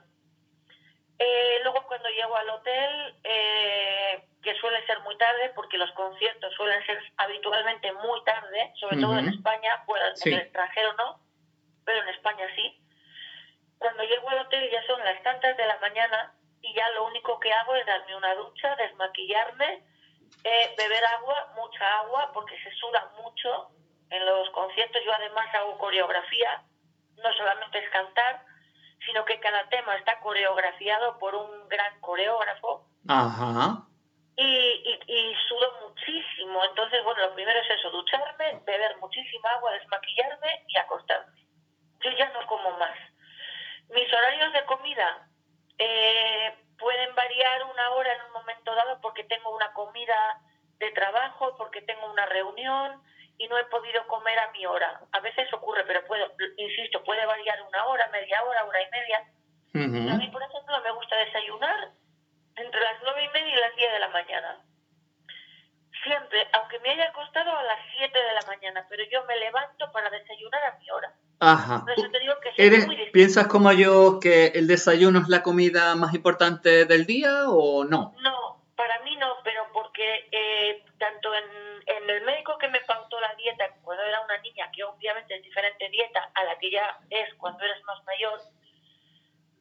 Eh, 1.18 1.60
luego 1.64 1.86
cuando 1.88 2.10
llego 2.10 2.36
al 2.36 2.50
hotel, 2.50 3.16
eh, 3.24 4.26
que 4.44 4.56
suele 4.56 4.86
ser 4.86 5.00
muy 5.02 5.18
tarde, 5.18 5.52
porque 5.56 5.78
los 5.78 5.92
conciertos 5.92 6.54
suelen 6.56 6.86
ser 6.86 7.02
habitualmente 7.18 7.92
muy 7.94 8.24
tarde, 8.24 8.74
sobre 8.80 8.98
todo 8.98 9.18
en 9.18 9.30
España, 9.30 9.84
en 10.24 10.34
el 10.34 10.40
extranjero 10.40 10.94
no, 10.94 11.20
pero 11.86 12.02
en 12.02 12.10
España 12.10 12.46
sí. 12.56 12.82
Cuando 13.78 14.04
llego 14.04 14.30
al 14.30 14.40
hotel 14.40 14.70
ya 14.70 14.86
son 14.88 15.00
las 15.04 15.22
tantas 15.24 15.56
de 15.56 15.66
la 15.66 15.78
mañana 15.80 16.34
y 16.62 16.74
ya 16.74 16.90
lo 16.92 17.06
único 17.06 17.40
que 17.40 17.52
hago 17.54 17.76
es 17.76 17.86
darme 17.86 18.16
una 18.16 18.36
ducha, 18.36 18.76
desmaquillarme, 18.76 19.84
eh, 20.44 20.76
beber 20.78 21.04
agua, 21.06 21.54
mucha 21.56 22.00
agua, 22.00 22.32
porque 22.34 22.58
se 22.62 22.72
suda 22.72 23.12
mucho 23.22 23.70
en 24.10 24.26
los 24.26 24.50
conciertos. 24.52 25.02
Yo 25.06 25.14
además 25.14 25.48
hago 25.54 25.78
coreografía, 25.78 26.64
no 27.18 27.34
solamente 27.34 27.80
es 27.80 27.90
cantar, 27.90 28.44
sino 29.06 29.26
que 29.26 29.40
cada 29.40 29.68
tema 29.70 29.96
está 29.96 30.20
coreografiado 30.20 31.18
por 31.20 31.36
un 31.36 31.68
gran 31.70 32.00
coreógrafo. 32.02 32.88
Ajá. 33.08 33.88
Y, 34.38 35.00
y, 35.08 35.36
sudo 35.48 35.88
muchísimo. 35.88 36.64
Entonces, 36.66 37.04
bueno, 37.04 37.22
lo 37.22 37.34
primero 37.36 37.60
es 37.60 37.70
eso, 37.70 37.90
ducharme, 37.90 38.60
beber 38.66 38.98
muchísima 38.98 39.50
agua, 39.52 39.72
desmaquillarme 39.72 40.66
y 40.68 40.78
acostarme. 40.78 41.42
Yo 42.02 42.12
ya 42.12 42.30
no 42.30 42.46
como 42.48 42.72
más. 42.78 42.98
Mis 43.90 44.12
horarios 44.12 44.52
de 44.52 44.66
comida, 44.66 45.30
eh, 45.78 46.54
pueden 46.78 47.16
variar 47.16 47.64
una 47.64 47.92
hora 47.92 48.14
en 48.14 48.22
un 48.26 48.32
momento 48.34 48.74
dado 48.76 49.00
porque 49.02 49.24
tengo 49.24 49.56
una 49.56 49.65
comida 49.76 50.42
de 50.80 50.90
trabajo, 50.92 51.56
porque 51.58 51.84
tengo 51.84 52.12
una 52.12 52.26
reunión 52.26 53.04
y 53.38 53.48
no 53.48 53.58
he 53.58 53.66
podido 53.66 54.08
comer 54.08 54.40
a 54.40 54.52
mi 54.52 54.66
hora. 54.66 55.02
A 55.12 55.20
veces 55.20 55.52
ocurre, 55.54 55.84
pero 55.86 56.04
puedo, 56.06 56.26
insisto, 56.58 57.04
puede 57.04 57.24
variar 57.26 57.62
una 57.62 57.86
hora, 57.86 58.10
media 58.12 58.44
hora, 58.44 58.66
hora 58.66 58.82
y 58.82 58.90
media. 58.92 59.20
A 59.76 60.18
mí, 60.18 60.28
por 60.30 60.42
ejemplo, 60.42 60.82
me 60.82 60.92
gusta 60.92 61.18
desayunar 61.18 61.92
entre 62.56 62.80
las 62.80 62.96
nueve 63.04 63.26
y 63.26 63.30
media 63.30 63.54
y 63.54 63.60
las 63.60 63.76
diez 63.76 63.92
de 63.92 64.00
la 64.00 64.10
mañana. 64.10 64.62
Siempre, 66.04 66.48
aunque 66.54 66.80
me 66.80 66.92
haya 66.92 67.10
acostado 67.10 67.52
a 67.52 67.64
las 67.64 67.80
siete 67.98 68.18
de 68.18 68.34
la 68.34 68.42
mañana, 68.48 68.86
pero 68.90 69.04
yo 69.12 69.26
me 69.26 69.36
levanto 69.38 69.92
para 69.92 70.10
desayunar 70.10 70.64
a 70.64 70.78
mi 70.78 70.90
hora. 70.92 71.14
Ajá. 71.40 71.86
¿Eres, 72.58 72.88
¿Piensas 73.12 73.48
como 73.48 73.72
yo 73.74 74.20
que 74.22 74.48
el 74.48 74.68
desayuno 74.68 75.20
es 75.20 75.28
la 75.28 75.44
comida 75.44 75.96
más 75.96 76.14
importante 76.14 76.86
del 76.86 77.06
día 77.06 77.50
o 77.50 77.84
no? 77.84 78.16
Dieta 83.46 83.70
cuando 83.84 84.04
era 84.04 84.22
una 84.22 84.38
niña, 84.40 84.70
que 84.74 84.84
obviamente 84.84 85.36
es 85.36 85.44
diferente 85.44 85.90
dieta 85.90 86.32
a 86.34 86.44
la 86.44 86.58
que 86.58 86.72
ya 86.72 86.98
es 87.10 87.34
cuando 87.36 87.64
eres 87.64 87.84
más 87.84 88.04
mayor, 88.06 88.40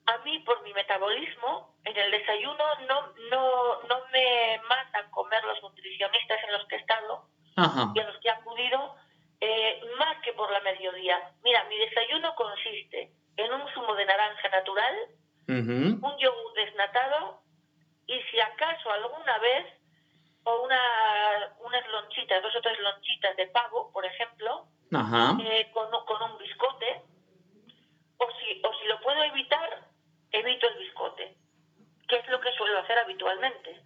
a 0.07 0.19
mí 0.19 0.39
por 0.41 0.63
mi 0.63 0.73
metabolismo 0.73 1.75
en 1.85 1.97
el 1.97 2.11
desayuno 2.11 2.65
no, 2.89 3.13
no, 3.31 3.83
no 3.83 3.97
me 4.13 4.61
matan 4.69 5.11
comer 5.11 5.43
los 5.45 5.63
nutricionistas 5.63 6.43
en 6.45 6.53
los 6.53 6.67
que 6.67 6.77
he 6.77 6.79
estado 6.79 7.27
y 7.95 7.99
en 7.99 8.07
los 8.07 8.19
que 8.21 8.29
he 8.29 8.31
acudido 8.31 8.97
eh, 9.41 9.81
más 9.99 10.17
que 10.23 10.33
por 10.33 10.51
la 10.51 10.61
mediodía. 10.61 11.17
Mira, 11.43 11.65
mi 11.65 11.77
desayuno 11.79 12.35
consiste 12.35 13.13
en 13.37 13.53
un 13.53 13.69
zumo 13.73 13.95
de 13.95 14.07
naranja 14.07 14.49
natural, 14.49 14.95
un 15.49 16.19
yogur 16.19 16.53
desnatado 16.55 17.43
y 18.07 18.21
si 18.31 18.41
acaso 18.41 18.91
alguna 18.91 19.39
vez 19.39 19.67
o 20.45 20.63
una, 20.63 20.81
unas 21.61 21.89
lonchitas, 21.89 22.43
dos 22.43 22.55
o 22.55 22.61
tres 22.61 22.79
lonchitas 22.79 23.37
de 23.37 23.47
pavo, 23.49 23.91
por 23.93 24.05
ejemplo, 24.05 24.67
eh, 24.93 25.71
con, 25.73 25.91
con, 26.05 26.31
un 26.31 26.39
biscote, 26.39 27.03
o 28.19 28.29
si, 28.39 28.63
o 28.63 28.75
si 28.79 28.87
lo 28.87 29.01
puedo 29.01 29.23
evitar, 29.25 29.89
evito 30.31 30.69
el 30.69 30.79
biscote, 30.79 31.37
que 32.09 32.17
es 32.17 32.29
lo 32.29 32.41
que 32.41 32.53
suelo 32.53 32.79
hacer 32.79 32.99
habitualmente. 32.99 33.83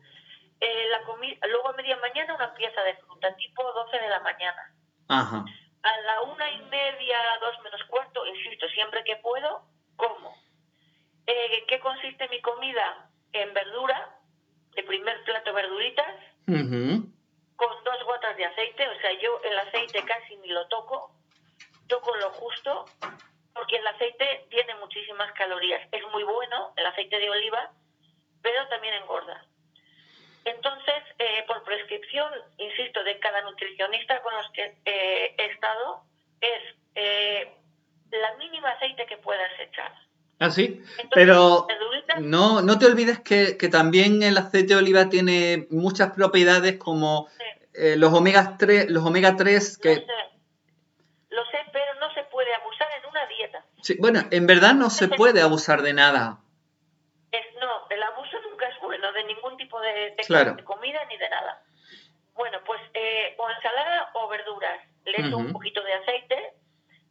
Eh, 0.60 0.88
la 0.90 1.00
luego 1.48 1.68
a 1.68 1.72
media 1.74 1.96
mañana 1.98 2.34
una 2.34 2.52
pieza 2.54 2.82
de 2.82 2.96
fruta, 2.96 3.34
tipo 3.36 3.62
12 3.62 3.98
de 3.98 4.08
la 4.08 4.20
mañana. 4.20 4.74
Ajá. 5.08 5.44
A 5.82 6.00
la 6.00 6.22
una 6.22 6.50
y 6.50 6.62
media, 6.62 7.18
dos 7.40 7.60
menos 7.62 7.82
cuarto, 7.84 8.26
insisto, 8.26 8.68
siempre 8.70 9.04
que 9.04 9.16
puedo, 9.16 9.62
como. 9.96 10.36
Eh, 11.26 11.64
¿Qué 11.68 11.78
consiste 11.78 12.28
mi 12.28 12.40
comida? 12.40 13.10
En 13.32 13.54
verdura, 13.54 14.18
de 14.74 14.82
primer 14.82 15.22
plato 15.24 15.52
verduritas, 15.52 16.14
con 17.56 17.84
dos 17.84 18.04
gotas 18.04 18.36
de 18.36 18.46
aceite, 18.46 18.88
o 18.88 19.00
sea, 19.00 19.12
yo 19.20 19.40
el 19.44 19.58
aceite 19.58 20.02
casi 20.04 20.36
ni 20.36 20.48
lo 20.48 20.66
toco, 20.68 21.12
toco 21.88 22.16
lo 22.16 22.30
justo, 22.30 22.86
porque 23.52 23.76
el 23.76 23.86
aceite 23.86 24.46
tiene 24.48 24.74
muchísimas 24.76 25.32
calorías. 25.32 25.86
Es 25.92 26.02
muy 26.12 26.22
bueno 26.22 26.72
el 26.76 26.86
aceite 26.86 27.18
de 27.18 27.28
oliva, 27.28 27.70
pero 28.40 28.66
también 28.68 28.94
engorda. 28.94 29.44
Entonces, 30.44 31.02
eh, 31.18 31.44
por 31.46 31.62
prescripción, 31.64 32.32
insisto, 32.56 33.04
de 33.04 33.18
cada 33.18 33.42
nutricionista 33.42 34.22
con 34.22 34.34
los 34.34 34.50
que 34.52 34.76
eh, 34.86 35.34
he 35.36 35.44
estado, 35.46 36.04
es 36.40 36.62
eh, 36.94 37.52
la 38.10 38.34
mínima 38.36 38.70
aceite 38.70 39.04
que 39.04 39.18
puedas 39.18 39.50
echar. 39.60 39.92
Ah, 40.40 40.50
sí, 40.50 40.82
pero 41.12 41.66
no, 42.20 42.62
no 42.62 42.78
te 42.78 42.86
olvides 42.86 43.18
que, 43.20 43.54
también 43.70 44.22
el 44.22 44.38
aceite 44.38 44.74
de 44.74 44.76
oliva 44.76 45.08
tiene 45.08 45.66
muchas 45.70 46.12
propiedades 46.12 46.76
como 46.76 47.28
los 47.74 48.12
omega 48.12 48.56
3, 48.58 48.90
los 48.90 49.04
omega 49.04 49.36
3 49.36 49.78
que... 49.78 49.94
Lo 49.94 50.00
sé. 50.00 50.06
lo 51.30 51.44
sé, 51.46 51.58
pero 51.72 51.94
no 52.00 52.12
se 52.14 52.22
puede 52.24 52.54
abusar 52.54 52.88
en 52.98 53.10
una 53.10 53.26
dieta. 53.26 53.64
Sí, 53.82 53.96
bueno, 53.98 54.20
en 54.30 54.46
verdad 54.46 54.74
no 54.74 54.90
se 54.90 55.08
puede 55.08 55.42
abusar 55.42 55.82
de 55.82 55.92
nada. 55.92 56.38
no, 57.60 57.88
el 57.90 58.02
abuso 58.02 58.36
nunca 58.48 58.68
es 58.68 58.80
bueno 58.80 59.12
de 59.12 59.24
ningún 59.24 59.56
tipo 59.56 59.80
de, 59.80 60.14
de, 60.16 60.64
comida 60.64 61.04
ni 61.08 61.16
de 61.16 61.28
nada. 61.28 61.62
Bueno, 62.34 62.58
pues 62.64 62.80
eh, 62.94 63.34
o 63.38 63.50
ensalada 63.50 64.10
o 64.14 64.28
verduras. 64.28 64.80
Le 65.04 65.26
echo 65.26 65.38
un 65.38 65.52
poquito 65.52 65.82
de 65.82 65.94
aceite 65.94 66.52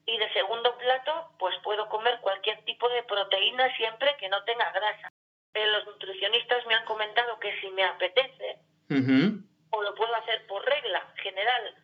y 0.06 0.18
de 0.18 0.32
segundo 0.34 0.78
plato, 0.78 1.32
pues 1.38 1.56
puedo 1.64 1.90
comer 1.90 2.20
cualquier 2.22 2.64
tipo 2.64 2.88
siempre 3.76 4.16
que 4.20 4.30
no 4.30 4.44
tenga 4.44 4.72
grasa. 4.72 5.12
Eh, 5.54 5.68
los 5.68 5.86
nutricionistas 5.86 6.66
me 6.68 6.76
han 6.76 6.86
comentado 6.86 7.40
que 7.40 7.60
si 7.60 7.70
me 7.72 7.84
apetece, 7.84 8.60
o 9.70 9.82
lo 9.82 9.96
puedo 9.96 10.16
hacer 10.16 10.46
por 10.48 10.64
regla 10.64 11.14
general, 11.16 11.76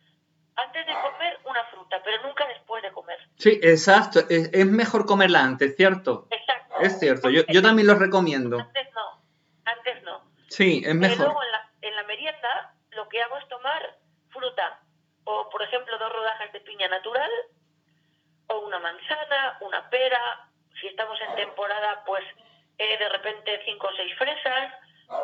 antes 0.56 0.86
de 0.86 0.92
comer 0.92 1.38
una 1.44 1.64
fruta, 1.64 2.00
pero 2.04 2.22
nunca 2.22 2.46
después 2.46 2.82
de 2.82 2.92
comer. 2.92 3.18
Sí, 3.38 3.58
exacto. 3.62 4.20
Es, 4.28 4.66
mejor 4.66 5.06
comerla 5.06 5.40
antes, 5.40 5.76
¿cierto? 5.76 6.28
Exacto. 6.30 6.76
Es 6.80 6.98
cierto. 7.00 7.30
Yo, 7.30 7.42
yo 7.48 7.62
también 7.62 7.88
lo 7.88 7.94
recomiendo. 7.94 8.58
Antes 8.58 8.88
no. 8.94 9.22
Antes 9.64 10.02
no. 10.02 10.22
Sí, 10.48 10.82
es 10.84 10.94
mejor. 10.94 11.16
Y 11.16 11.20
luego 11.20 11.42
en 11.42 11.52
la, 11.52 11.70
en 11.82 11.96
la 11.96 12.02
merienda 12.04 12.74
lo 12.90 13.08
que 13.08 13.20
hago 13.22 13.36
es 13.38 13.48
tomar 13.48 13.98
fruta. 14.30 14.80
O, 15.24 15.48
por 15.50 15.62
ejemplo, 15.62 15.98
dos 15.98 16.12
rodajas 16.12 16.52
de 16.52 16.60
piña 16.60 16.86
natural, 16.88 17.30
o 18.48 18.58
una 18.60 18.78
manzana, 18.78 19.58
una 19.60 19.88
pera. 19.90 20.48
Si 20.80 20.86
estamos 20.86 21.18
en 21.20 21.36
pues 22.04 22.24
eh, 22.78 22.98
de 22.98 23.08
repente 23.08 23.62
cinco 23.64 23.86
o 23.86 23.96
seis 23.96 24.16
fresas, 24.16 24.72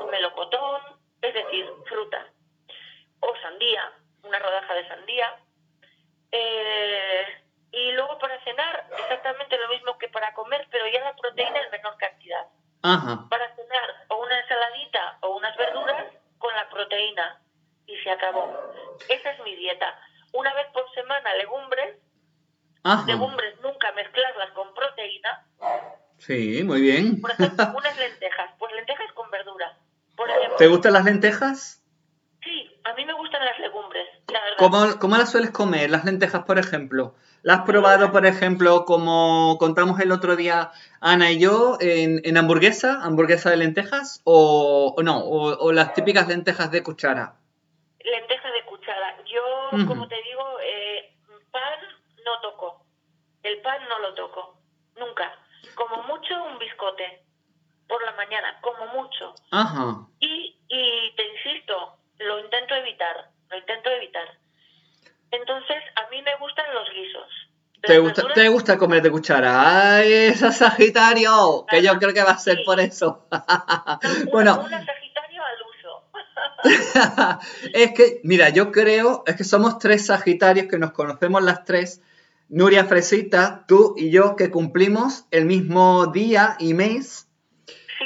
un 0.00 0.10
melocotón, 0.10 0.80
es 1.22 1.34
decir, 1.34 1.66
fruta. 1.86 2.26
O 3.20 3.34
sandía 3.42 3.92
una 4.22 4.38
rodaja 4.38 4.74
de 4.74 4.88
sandía. 4.88 5.36
Eh, 6.32 7.44
y 7.72 7.92
luego 7.92 8.18
para 8.18 8.42
cenar, 8.44 8.86
exactamente 8.90 9.58
lo 9.58 9.68
mismo 9.68 9.98
que 9.98 10.08
para 10.08 10.34
comer, 10.34 10.66
pero 10.70 10.86
ya 10.88 11.00
la 11.00 11.14
proteína 11.16 11.60
en 11.60 11.70
menor 11.70 11.96
cantidad. 11.96 12.46
Para 13.28 13.54
cenar, 13.54 14.04
o 14.08 14.16
una 14.16 14.40
ensaladita 14.40 15.18
o 15.20 15.36
unas 15.36 15.56
verduras 15.56 16.06
con 16.38 16.54
la 16.54 16.68
proteína. 16.68 17.40
Y 17.86 17.96
se 17.98 18.10
acabó. 18.10 18.72
Esa 19.08 19.30
es 19.32 19.40
mi 19.40 19.54
dieta. 19.56 19.98
Una 20.32 20.54
vez 20.54 20.66
por 20.72 20.88
semana, 20.92 21.34
legumbres. 21.34 21.96
Legumbres 23.06 23.60
nunca 23.60 23.92
mezclarlas 23.92 24.50
con 24.52 24.72
proteína. 24.74 25.44
Sí, 26.20 26.62
muy 26.64 26.80
bien. 26.80 27.20
Por 27.20 27.32
ejemplo, 27.32 27.72
unas 27.76 27.98
lentejas. 27.98 28.50
Pues 28.58 28.72
lentejas 28.74 29.12
con 29.12 29.30
verdura. 29.30 29.76
¿Te 30.58 30.66
gustan 30.68 30.92
las 30.92 31.04
lentejas? 31.04 31.80
a 32.84 32.94
mí 32.94 33.04
me 33.04 33.12
gustan 33.12 33.44
las 33.44 33.58
legumbres, 33.58 34.06
la 34.28 34.40
verdad. 34.40 34.56
¿Cómo, 34.58 34.98
¿Cómo, 34.98 35.16
las 35.16 35.30
sueles 35.30 35.50
comer? 35.50 35.90
Las 35.90 36.04
lentejas, 36.04 36.44
por 36.44 36.58
ejemplo. 36.58 37.14
¿Las 37.42 37.60
has 37.60 37.64
probado, 37.64 38.12
por 38.12 38.26
ejemplo, 38.26 38.84
como 38.84 39.56
contamos 39.58 39.98
el 40.00 40.12
otro 40.12 40.36
día 40.36 40.72
Ana 41.00 41.30
y 41.30 41.40
yo, 41.40 41.78
en, 41.80 42.20
en 42.24 42.36
hamburguesa, 42.36 43.00
hamburguesa 43.02 43.50
de 43.50 43.56
lentejas? 43.56 44.20
¿O, 44.24 44.96
no? 45.02 45.24
O, 45.24 45.72
las 45.72 45.94
típicas 45.94 46.28
lentejas 46.28 46.70
de 46.70 46.82
cuchara? 46.82 47.36
Lentejas 48.04 48.52
de 48.52 48.64
cuchara. 48.64 49.16
Yo, 49.24 49.86
como 49.86 50.06
te 50.08 50.16
digo, 50.22 50.42
eh, 50.62 51.14
pan 51.50 51.62
no 52.24 52.40
toco. 52.42 52.84
El 53.42 53.60
pan 53.62 53.78
no 53.88 53.98
lo 54.00 54.14
toco. 54.14 54.58
Nunca. 54.98 55.32
Como 55.80 56.02
mucho, 56.02 56.44
un 56.44 56.58
biscote. 56.58 57.22
Por 57.88 58.04
la 58.04 58.12
mañana, 58.12 58.60
como 58.60 58.86
mucho. 59.02 59.34
Ajá. 59.50 60.06
Y, 60.20 60.54
y 60.68 61.16
te 61.16 61.26
insisto, 61.26 61.96
lo 62.18 62.38
intento 62.38 62.74
evitar, 62.74 63.30
lo 63.48 63.56
intento 63.56 63.88
evitar. 63.88 64.28
Entonces, 65.30 65.82
a 65.96 66.10
mí 66.10 66.20
me 66.20 66.36
gustan 66.36 66.66
los 66.74 66.86
guisos. 66.90 67.28
¿Te 67.82 67.98
gusta, 67.98 68.28
¿Te 68.34 68.48
gusta 68.48 68.76
comer 68.76 69.00
de 69.00 69.10
cuchara? 69.10 69.94
¡Ay, 69.96 70.12
esa 70.12 70.52
Sagitario! 70.52 71.64
Que 71.66 71.82
yo 71.82 71.98
creo 71.98 72.12
que 72.12 72.22
va 72.22 72.32
a 72.32 72.38
ser 72.38 72.58
por 72.66 72.78
eso. 72.78 73.26
bueno. 74.30 74.60
Una 74.60 74.84
Sagitario 74.84 75.42
al 75.42 75.56
uso. 75.72 77.40
es 77.72 77.92
que, 77.92 78.20
mira, 78.22 78.50
yo 78.50 78.70
creo, 78.70 79.24
es 79.26 79.34
que 79.34 79.44
somos 79.44 79.78
tres 79.78 80.06
Sagitarios 80.06 80.66
que 80.66 80.78
nos 80.78 80.92
conocemos 80.92 81.42
las 81.42 81.64
tres. 81.64 82.02
Nuria 82.50 82.84
Fresita, 82.84 83.64
tú 83.68 83.94
y 83.96 84.10
yo, 84.10 84.34
que 84.34 84.50
cumplimos 84.50 85.24
el 85.30 85.44
mismo 85.44 86.08
día 86.08 86.56
y 86.58 86.74
mes. 86.74 87.28
Sí, 87.66 88.04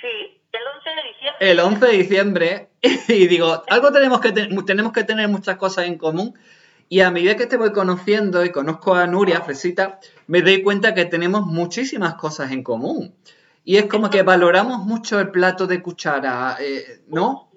sí, 0.00 0.40
el 0.52 0.62
11 0.76 0.90
de 0.90 1.02
diciembre. 1.08 1.50
El 1.50 1.60
11 1.60 1.86
de 1.86 1.92
diciembre, 1.92 2.68
y 3.08 3.26
digo, 3.26 3.64
algo 3.68 3.90
tenemos 3.90 4.20
que, 4.20 4.30
tenemos 4.30 4.92
que 4.92 5.02
tener 5.02 5.26
muchas 5.26 5.56
cosas 5.56 5.86
en 5.86 5.98
común. 5.98 6.38
Y 6.88 7.00
a 7.00 7.10
medida 7.10 7.36
que 7.36 7.46
te 7.46 7.56
voy 7.56 7.72
conociendo 7.72 8.44
y 8.44 8.52
conozco 8.52 8.94
a 8.94 9.08
Nuria, 9.08 9.40
Fresita, 9.40 9.98
me 10.28 10.42
doy 10.42 10.62
cuenta 10.62 10.94
que 10.94 11.04
tenemos 11.04 11.44
muchísimas 11.46 12.14
cosas 12.14 12.52
en 12.52 12.62
común. 12.62 13.16
Y 13.64 13.78
es 13.78 13.86
como 13.86 14.10
que 14.10 14.22
valoramos 14.22 14.78
mucho 14.78 15.18
el 15.18 15.32
plato 15.32 15.66
de 15.66 15.82
cuchara, 15.82 16.56
eh, 16.60 17.02
¿no? 17.08 17.50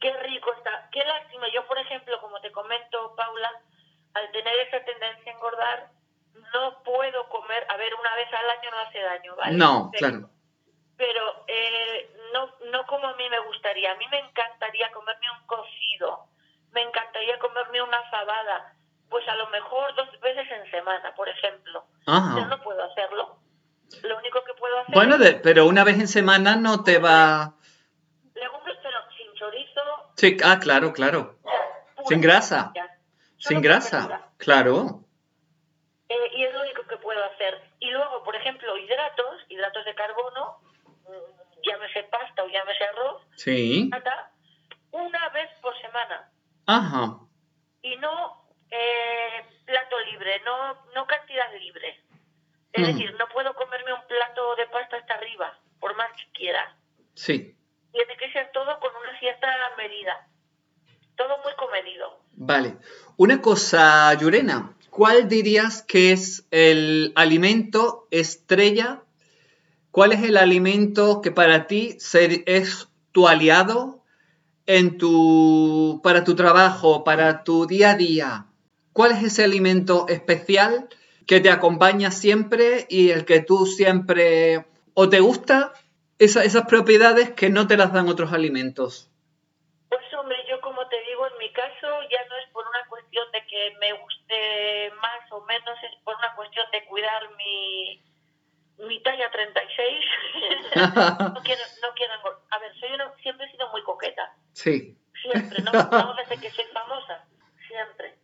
Qué 0.00 0.10
rico 0.22 0.54
está. 0.56 0.88
Qué 0.90 1.00
lástima. 1.04 1.46
Yo, 1.54 1.66
por 1.66 1.78
ejemplo, 1.78 2.18
como 2.22 2.40
te 2.40 2.50
comento, 2.50 3.14
Paula, 3.14 3.50
al 4.18 4.30
tener 4.32 4.54
esa 4.66 4.84
tendencia 4.84 5.32
a 5.32 5.34
engordar, 5.34 5.90
no 6.52 6.82
puedo 6.82 7.28
comer, 7.28 7.66
a 7.68 7.76
ver, 7.76 7.94
una 7.94 8.14
vez 8.14 8.28
al 8.32 8.50
año 8.50 8.70
no 8.70 8.78
hace 8.80 9.00
daño, 9.00 9.36
¿vale? 9.36 9.56
No, 9.56 9.90
claro. 9.96 10.30
pero 10.96 11.44
eh, 11.46 12.10
no, 12.32 12.50
no 12.70 12.86
como 12.86 13.08
a 13.08 13.16
mí 13.16 13.28
me 13.28 13.38
gustaría. 13.40 13.92
A 13.92 13.96
mí 13.96 14.06
me 14.10 14.18
encantaría 14.18 14.90
comerme 14.92 15.26
un 15.38 15.46
cocido, 15.46 16.26
me 16.72 16.82
encantaría 16.82 17.38
comerme 17.38 17.82
una 17.82 18.02
fabada, 18.10 18.74
pues 19.08 19.26
a 19.28 19.34
lo 19.36 19.48
mejor 19.50 19.94
dos 19.94 20.08
veces 20.20 20.46
en 20.50 20.70
semana, 20.70 21.14
por 21.14 21.28
ejemplo. 21.28 21.84
Yo 22.06 22.46
no 22.46 22.62
puedo 22.62 22.82
hacerlo. 22.84 23.38
Lo 24.02 24.18
único 24.18 24.44
que 24.44 24.52
puedo 24.54 24.78
hacer... 24.80 24.94
Bueno, 24.94 25.16
pero 25.42 25.66
una 25.66 25.82
vez 25.84 25.98
en 25.98 26.08
semana 26.08 26.56
no 26.56 26.84
te 26.84 26.98
va... 26.98 27.54
Legumbres, 28.34 28.76
pero 28.82 28.98
sin 29.16 29.32
chorizo. 29.34 29.80
Sí, 30.16 30.36
ah, 30.44 30.58
claro, 30.60 30.92
claro. 30.92 31.38
sin 32.06 32.20
grasa. 32.20 32.72
Sin 33.38 33.60
grasa, 33.60 34.30
claro. 34.36 35.04
Eh, 36.08 36.30
y 36.34 36.44
es 36.44 36.52
lo 36.52 36.62
único 36.62 36.82
que 36.86 36.96
puedo 36.96 37.22
hacer. 37.24 37.60
Y 37.80 37.90
luego, 37.90 38.24
por 38.24 38.34
ejemplo, 38.34 38.76
hidratos, 38.76 39.44
hidratos 39.48 39.84
de 39.84 39.94
carbono, 39.94 40.60
mm, 41.04 41.60
llámese 41.62 42.02
pasta 42.04 42.42
o 42.42 42.48
llámese 42.48 42.84
arroz, 42.84 43.22
sí. 43.36 43.90
una 44.90 45.28
vez 45.30 45.50
por 45.60 45.78
semana. 45.80 46.30
Ajá. 46.66 47.18
Y 47.82 47.96
no 47.96 48.48
eh, 48.70 49.44
plato 49.64 50.00
libre, 50.10 50.40
no, 50.44 50.74
no 50.94 51.06
cantidad 51.06 51.52
libre. 51.58 52.00
Es 52.72 52.86
decir, 52.86 53.14
no 53.18 53.26
puedo 53.28 53.54
comerme 53.54 53.92
un 53.92 54.06
plato 54.06 54.54
de 54.56 54.66
pasta 54.66 54.96
hasta 54.98 55.14
arriba, 55.14 55.58
por 55.80 55.96
más 55.96 56.10
que 56.12 56.30
quiera. 56.32 56.76
Sí. 57.14 57.56
Tiene 57.92 58.16
que 58.16 58.30
ser 58.32 58.50
todo 58.52 58.78
con 58.78 58.94
una 58.94 59.18
cierta 59.18 59.48
medida. 59.76 60.28
Todo 61.18 61.36
muy 61.44 61.52
comedido. 61.58 62.18
Vale. 62.32 62.76
Una 63.18 63.42
cosa, 63.42 64.14
Yurena, 64.14 64.74
¿cuál 64.88 65.28
dirías 65.28 65.82
que 65.82 66.12
es 66.12 66.46
el 66.50 67.12
alimento 67.16 68.08
estrella? 68.10 69.02
¿Cuál 69.90 70.12
es 70.12 70.22
el 70.22 70.36
alimento 70.36 71.20
que 71.20 71.32
para 71.32 71.66
ti 71.66 71.98
es 72.46 72.88
tu 73.12 73.26
aliado 73.26 74.02
en 74.66 74.96
tu, 74.96 76.00
para 76.04 76.24
tu 76.24 76.36
trabajo, 76.36 77.02
para 77.04 77.42
tu 77.42 77.66
día 77.66 77.90
a 77.90 77.96
día? 77.96 78.46
¿Cuál 78.92 79.12
es 79.12 79.24
ese 79.24 79.44
alimento 79.44 80.06
especial 80.08 80.88
que 81.26 81.40
te 81.40 81.50
acompaña 81.50 82.10
siempre 82.10 82.86
y 82.88 83.10
el 83.10 83.24
que 83.24 83.40
tú 83.40 83.66
siempre 83.66 84.66
o 84.94 85.08
te 85.08 85.20
gusta 85.20 85.72
esas 86.18 86.66
propiedades 86.66 87.30
que 87.30 87.50
no 87.50 87.66
te 87.66 87.76
las 87.76 87.92
dan 87.92 88.08
otros 88.08 88.32
alimentos? 88.32 89.10
Pues 89.88 90.02
hombre, 90.18 90.36
yo 90.48 90.60
como 90.60 90.86
te 90.88 90.96
digo, 91.08 91.26
en 91.26 91.38
mi 91.38 91.52
caso 91.52 91.86
ya 92.10 92.24
no 92.28 92.36
es 92.36 92.50
por 92.52 92.66
una 92.66 92.86
cuestión 92.88 93.24
de 93.32 93.46
que 93.46 93.74
me 93.80 93.92
más 95.00 95.32
o 95.32 95.40
menos, 95.42 95.78
es 95.82 96.02
por 96.04 96.16
una 96.16 96.34
cuestión 96.34 96.66
de 96.70 96.84
cuidar 96.86 97.22
mi, 97.36 98.02
mi 98.78 99.02
talla 99.02 99.30
36. 99.30 100.04
no 100.74 101.42
quiero, 101.42 101.62
no 101.82 101.94
quiero, 101.94 102.14
a 102.50 102.58
ver, 102.58 102.72
soy 102.78 102.90
siempre 103.22 103.46
he 103.46 103.50
sido 103.50 103.70
muy 103.70 103.82
coqueta. 103.82 104.34
Sí. 104.52 104.96
Siempre, 105.22 105.62
no, 105.62 105.72
no 105.90 106.14
desde 106.14 106.40
que 106.40 106.50
soy 106.50 106.64
famosa, 106.72 107.24
siempre. 107.66 108.14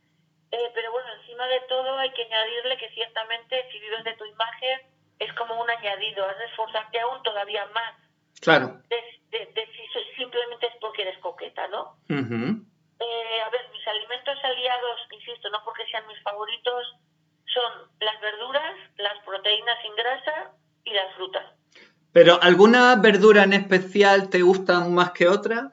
Eh, 0.50 0.70
pero 0.74 0.92
bueno, 0.92 1.08
encima 1.20 1.46
de 1.46 1.60
todo 1.68 1.98
hay 1.98 2.12
que 2.12 2.22
añadirle 2.22 2.76
que 2.76 2.88
ciertamente 2.90 3.68
si 3.72 3.80
vives 3.80 4.04
de 4.04 4.14
tu 4.14 4.24
imagen 4.24 4.80
es 5.18 5.32
como 5.34 5.60
un 5.60 5.68
añadido, 5.68 6.24
has 6.26 6.38
de 6.38 6.44
esforzarte 6.44 7.00
aún 7.00 7.22
todavía 7.22 7.66
más. 7.74 7.94
Claro. 8.40 8.80
De, 8.88 9.00
si 9.54 10.14
simplemente 10.16 10.66
es 10.66 10.74
porque 10.80 11.02
eres 11.02 11.18
coqueta, 11.18 11.66
¿no? 11.68 11.96
eh, 12.08 12.64
insisto, 15.26 15.48
no 15.50 15.58
porque 15.64 15.84
sean 15.90 16.06
mis 16.06 16.20
favoritos, 16.22 16.96
son 17.46 17.90
las 18.00 18.20
verduras, 18.20 18.74
las 18.98 19.18
proteínas 19.24 19.76
sin 19.82 19.94
grasa 19.96 20.52
y 20.84 20.92
las 20.92 21.14
frutas. 21.14 21.44
¿Pero 22.12 22.40
alguna 22.42 22.96
verdura 22.96 23.42
en 23.42 23.54
especial 23.54 24.30
te 24.30 24.42
gusta 24.42 24.80
más 24.80 25.12
que 25.12 25.28
otra? 25.28 25.72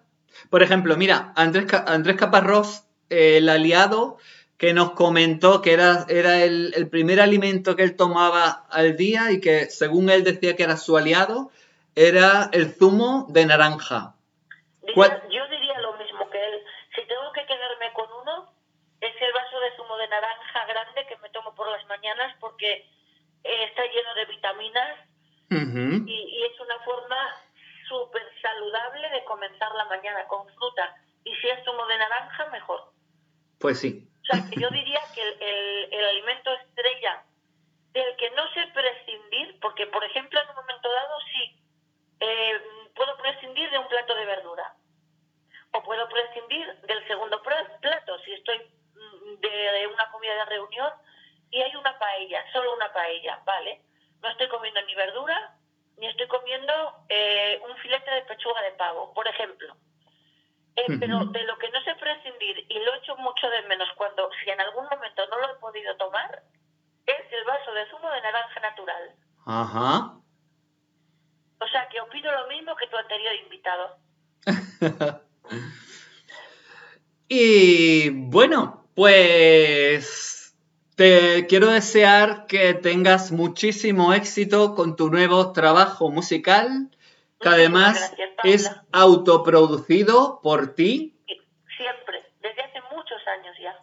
Por 0.49 0.63
ejemplo, 0.63 0.95
mira, 0.97 1.33
Andrés, 1.35 1.71
Andrés 1.85 2.17
Caparrós, 2.17 2.87
el 3.09 3.49
aliado, 3.49 4.17
que 4.57 4.73
nos 4.73 4.91
comentó 4.91 5.61
que 5.61 5.73
era, 5.73 6.05
era 6.07 6.43
el, 6.43 6.87
primer 6.89 7.19
alimento 7.19 7.75
que 7.75 7.83
él 7.83 7.95
tomaba 7.95 8.65
al 8.69 8.95
día 8.95 9.31
y 9.31 9.41
que 9.41 9.65
según 9.71 10.09
él 10.09 10.23
decía 10.23 10.55
que 10.55 10.63
era 10.63 10.77
su 10.77 10.95
aliado, 10.97 11.51
era 11.95 12.49
el 12.53 12.71
zumo 12.73 13.25
de 13.29 13.45
naranja. 13.45 14.13
yo 14.95 15.47
diría 15.49 15.79
lo 15.79 15.97
mismo 15.97 16.29
que 16.29 16.37
él. 16.37 16.63
Si 16.95 17.01
tengo 17.07 17.31
que 17.33 17.45
quedarme 17.45 17.91
con 17.93 18.05
uno, 18.21 18.53
es 19.01 19.15
el 19.19 19.33
vaso 19.33 19.59
de 19.59 19.75
zumo 19.75 19.97
de 19.97 20.07
naranja 20.07 20.65
grande 20.67 21.07
que 21.09 21.17
me 21.17 21.29
tomo 21.29 21.55
por 21.55 21.67
las 21.71 21.83
mañanas 22.01 22.35
porque 22.39 22.89
eh, 23.43 23.63
está 23.69 23.83
lleno 23.85 24.13
de 24.15 24.25
vitaminas 24.25 24.99
y, 25.49 26.13
y 26.13 26.43
es 26.43 26.59
una 26.61 26.79
forma 26.79 27.35
súper 27.87 28.23
saludable 28.41 29.09
de 29.09 29.23
comenzar 29.25 29.71
la 29.75 29.85
mañana 29.85 30.25
con 30.27 30.47
fruta. 30.55 30.95
Y 31.25 31.35
si 31.35 31.49
es 31.49 31.63
zumo 31.65 31.85
de 31.87 31.97
naranja, 31.97 32.45
mejor. 32.47 32.91
Pues 33.59 33.79
sí. 33.79 34.07
O 34.21 34.25
sea, 34.25 34.49
que 34.49 34.59
yo 34.59 34.69
diría 34.69 35.01
que 35.13 35.21
el, 35.21 35.93
el, 35.93 36.05
alimento 36.05 36.51
estrella 36.53 37.23
del 37.91 38.15
que 38.15 38.31
no 38.31 38.47
sé 38.53 38.65
prescindir, 38.73 39.59
porque 39.59 39.87
por 39.87 40.03
ejemplo 40.05 40.39
en 40.39 40.49
un 40.49 40.55
momento 40.55 40.89
dado 40.89 41.19
sí, 41.33 41.61
eh, 42.21 42.61
puedo 42.95 43.17
prescindir 43.17 43.69
de 43.69 43.77
un 43.77 43.87
plato 43.89 44.15
de 44.15 44.25
verdura, 44.25 44.75
o 45.73 45.83
puedo 45.83 46.07
prescindir 46.07 46.65
del 46.81 47.05
segundo 47.07 47.41
plato, 47.41 48.19
si 48.23 48.31
estoy 48.31 48.57
mm, 48.57 49.39
de 49.41 49.87
una 49.87 50.09
comida 50.11 50.33
de 50.35 50.45
reunión 50.45 50.91
y 51.51 51.61
hay 51.61 51.75
una 51.75 51.97
paella, 51.99 52.43
solo 52.51 52.73
una 52.73 52.91
paella, 52.91 53.39
¿vale? 53.45 53.81
No 54.21 54.29
estoy 54.29 54.47
comiendo 54.47 54.81
ni 54.83 54.95
verdura, 54.95 55.55
ni 55.97 56.07
estoy 56.07 56.27
comiendo 56.27 56.73
eh, 57.09 57.61
un 57.69 57.75
filete 57.77 58.09
de 58.09 58.21
pechuga 58.23 58.61
de 58.61 58.71
pavo, 58.71 59.13
por 59.13 59.27
ejemplo. 59.27 59.75
Eh, 60.77 60.97
pero 60.99 61.25
de 61.25 61.43
lo 61.43 61.57
que 61.57 61.69
no 61.69 61.81
sé 61.83 61.93
prescindir 61.95 62.65
y 62.69 62.79
lo 62.79 62.95
echo 62.95 63.17
mucho 63.17 63.49
de 63.49 63.61
menos 63.63 63.89
cuando, 63.97 64.29
si 64.41 64.49
en 64.49 64.61
algún 64.61 64.85
momento 64.89 65.27
no 65.27 65.39
lo 65.39 65.51
he 65.51 65.59
podido 65.59 65.95
tomar, 65.97 66.43
es 67.05 67.33
el 67.33 67.43
vaso 67.43 67.73
de 67.73 67.89
zumo 67.89 68.09
de 68.09 68.21
naranja 68.21 68.59
natural. 68.61 69.15
Ajá. 69.45 70.13
O 71.59 71.67
sea, 71.67 71.89
que 71.89 71.99
opino 71.99 72.31
lo 72.31 72.47
mismo 72.47 72.75
que 72.75 72.87
tu 72.87 72.95
anterior 72.95 73.35
invitado. 73.35 73.97
y 77.27 78.09
bueno, 78.09 78.87
pues 78.95 80.40
te 81.01 81.47
quiero 81.47 81.71
desear 81.71 82.45
que 82.45 82.75
tengas 82.75 83.31
muchísimo 83.31 84.13
éxito 84.13 84.75
con 84.75 84.95
tu 84.95 85.09
nuevo 85.09 85.51
trabajo 85.51 86.11
musical 86.11 86.91
que 87.39 87.49
además 87.49 88.13
es 88.43 88.69
autoproducido 88.91 90.41
por 90.43 90.75
ti. 90.75 91.17
Siempre, 91.75 92.23
desde 92.39 92.61
hace 92.61 92.81
muchos 92.95 93.17
años 93.27 93.57
ya. 93.59 93.79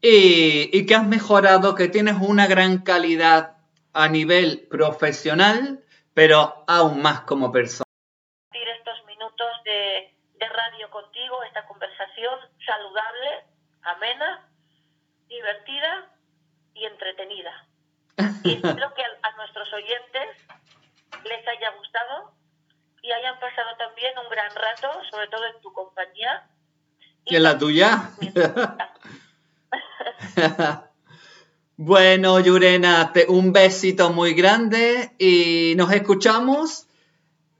Y, 0.00 0.86
que 0.86 0.94
has 0.94 1.04
mejorado, 1.04 1.74
que 1.74 1.88
tienes 1.88 2.14
una 2.20 2.46
gran 2.46 2.84
calidad 2.84 3.56
a 3.92 4.08
nivel 4.08 4.68
profesional, 4.70 5.82
pero 6.14 6.62
aún 6.68 7.02
más 7.02 7.22
como 7.22 7.50
persona. 7.50 7.90
Estos 8.52 9.04
minutos 9.08 9.48
de, 9.64 10.14
de 10.38 10.48
radio 10.48 10.88
contigo, 10.88 11.42
esta 11.42 11.66
conversación 11.66 12.38
saludable, 12.64 13.44
amena, 13.82 14.48
divertida 15.26 16.11
y 16.82 16.86
entretenida. 16.86 17.66
Y 18.44 18.54
espero 18.54 18.92
que 18.94 19.02
a 19.22 19.36
nuestros 19.36 19.72
oyentes 19.72 20.28
les 21.24 21.48
haya 21.48 21.70
gustado 21.78 22.34
y 23.02 23.10
hayan 23.10 23.38
pasado 23.38 23.76
también 23.78 24.12
un 24.18 24.28
gran 24.28 24.50
rato, 24.54 24.88
sobre 25.10 25.28
todo 25.28 25.44
en 25.46 25.60
tu 25.60 25.72
compañía. 25.72 26.46
¿Y 27.24 27.36
en 27.36 27.42
la 27.42 27.56
tuya? 27.56 28.10
bueno, 31.76 32.40
Yurena, 32.40 33.12
un 33.28 33.52
besito 33.52 34.10
muy 34.10 34.34
grande 34.34 35.12
y 35.18 35.74
nos 35.76 35.92
escuchamos 35.92 36.88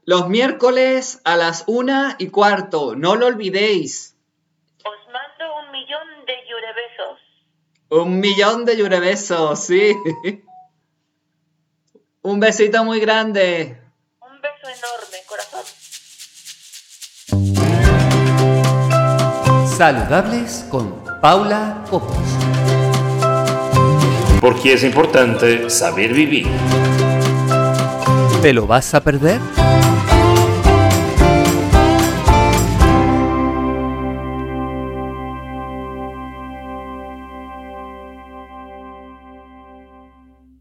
los 0.05 0.27
miércoles 0.27 1.21
a 1.23 1.37
las 1.37 1.63
una 1.67 2.15
y 2.19 2.29
cuarto. 2.29 2.95
No 2.95 3.15
lo 3.15 3.27
olvidéis. 3.27 4.17
Os 4.83 5.13
mando 5.13 5.55
un 5.61 5.71
millón 5.71 6.25
de 6.25 6.35
yurebesos. 6.49 7.19
Un 8.01 8.19
millón 8.19 8.65
de 8.65 8.77
yurebesos, 8.77 9.59
sí. 9.59 9.95
un 12.23 12.39
besito 12.39 12.83
muy 12.83 12.99
grande 12.99 13.83
beso 14.43 14.67
enorme, 14.67 15.17
corazón. 15.25 15.63
Saludables 19.77 20.65
con 20.69 21.01
Paula 21.21 21.85
Copos. 21.89 22.17
Porque 24.41 24.73
es 24.73 24.83
importante 24.83 25.69
saber 25.69 26.13
vivir. 26.13 26.47
¿Te 28.41 28.51
lo 28.51 28.67
vas 28.67 28.93
a 28.93 29.01
perder? 29.01 29.39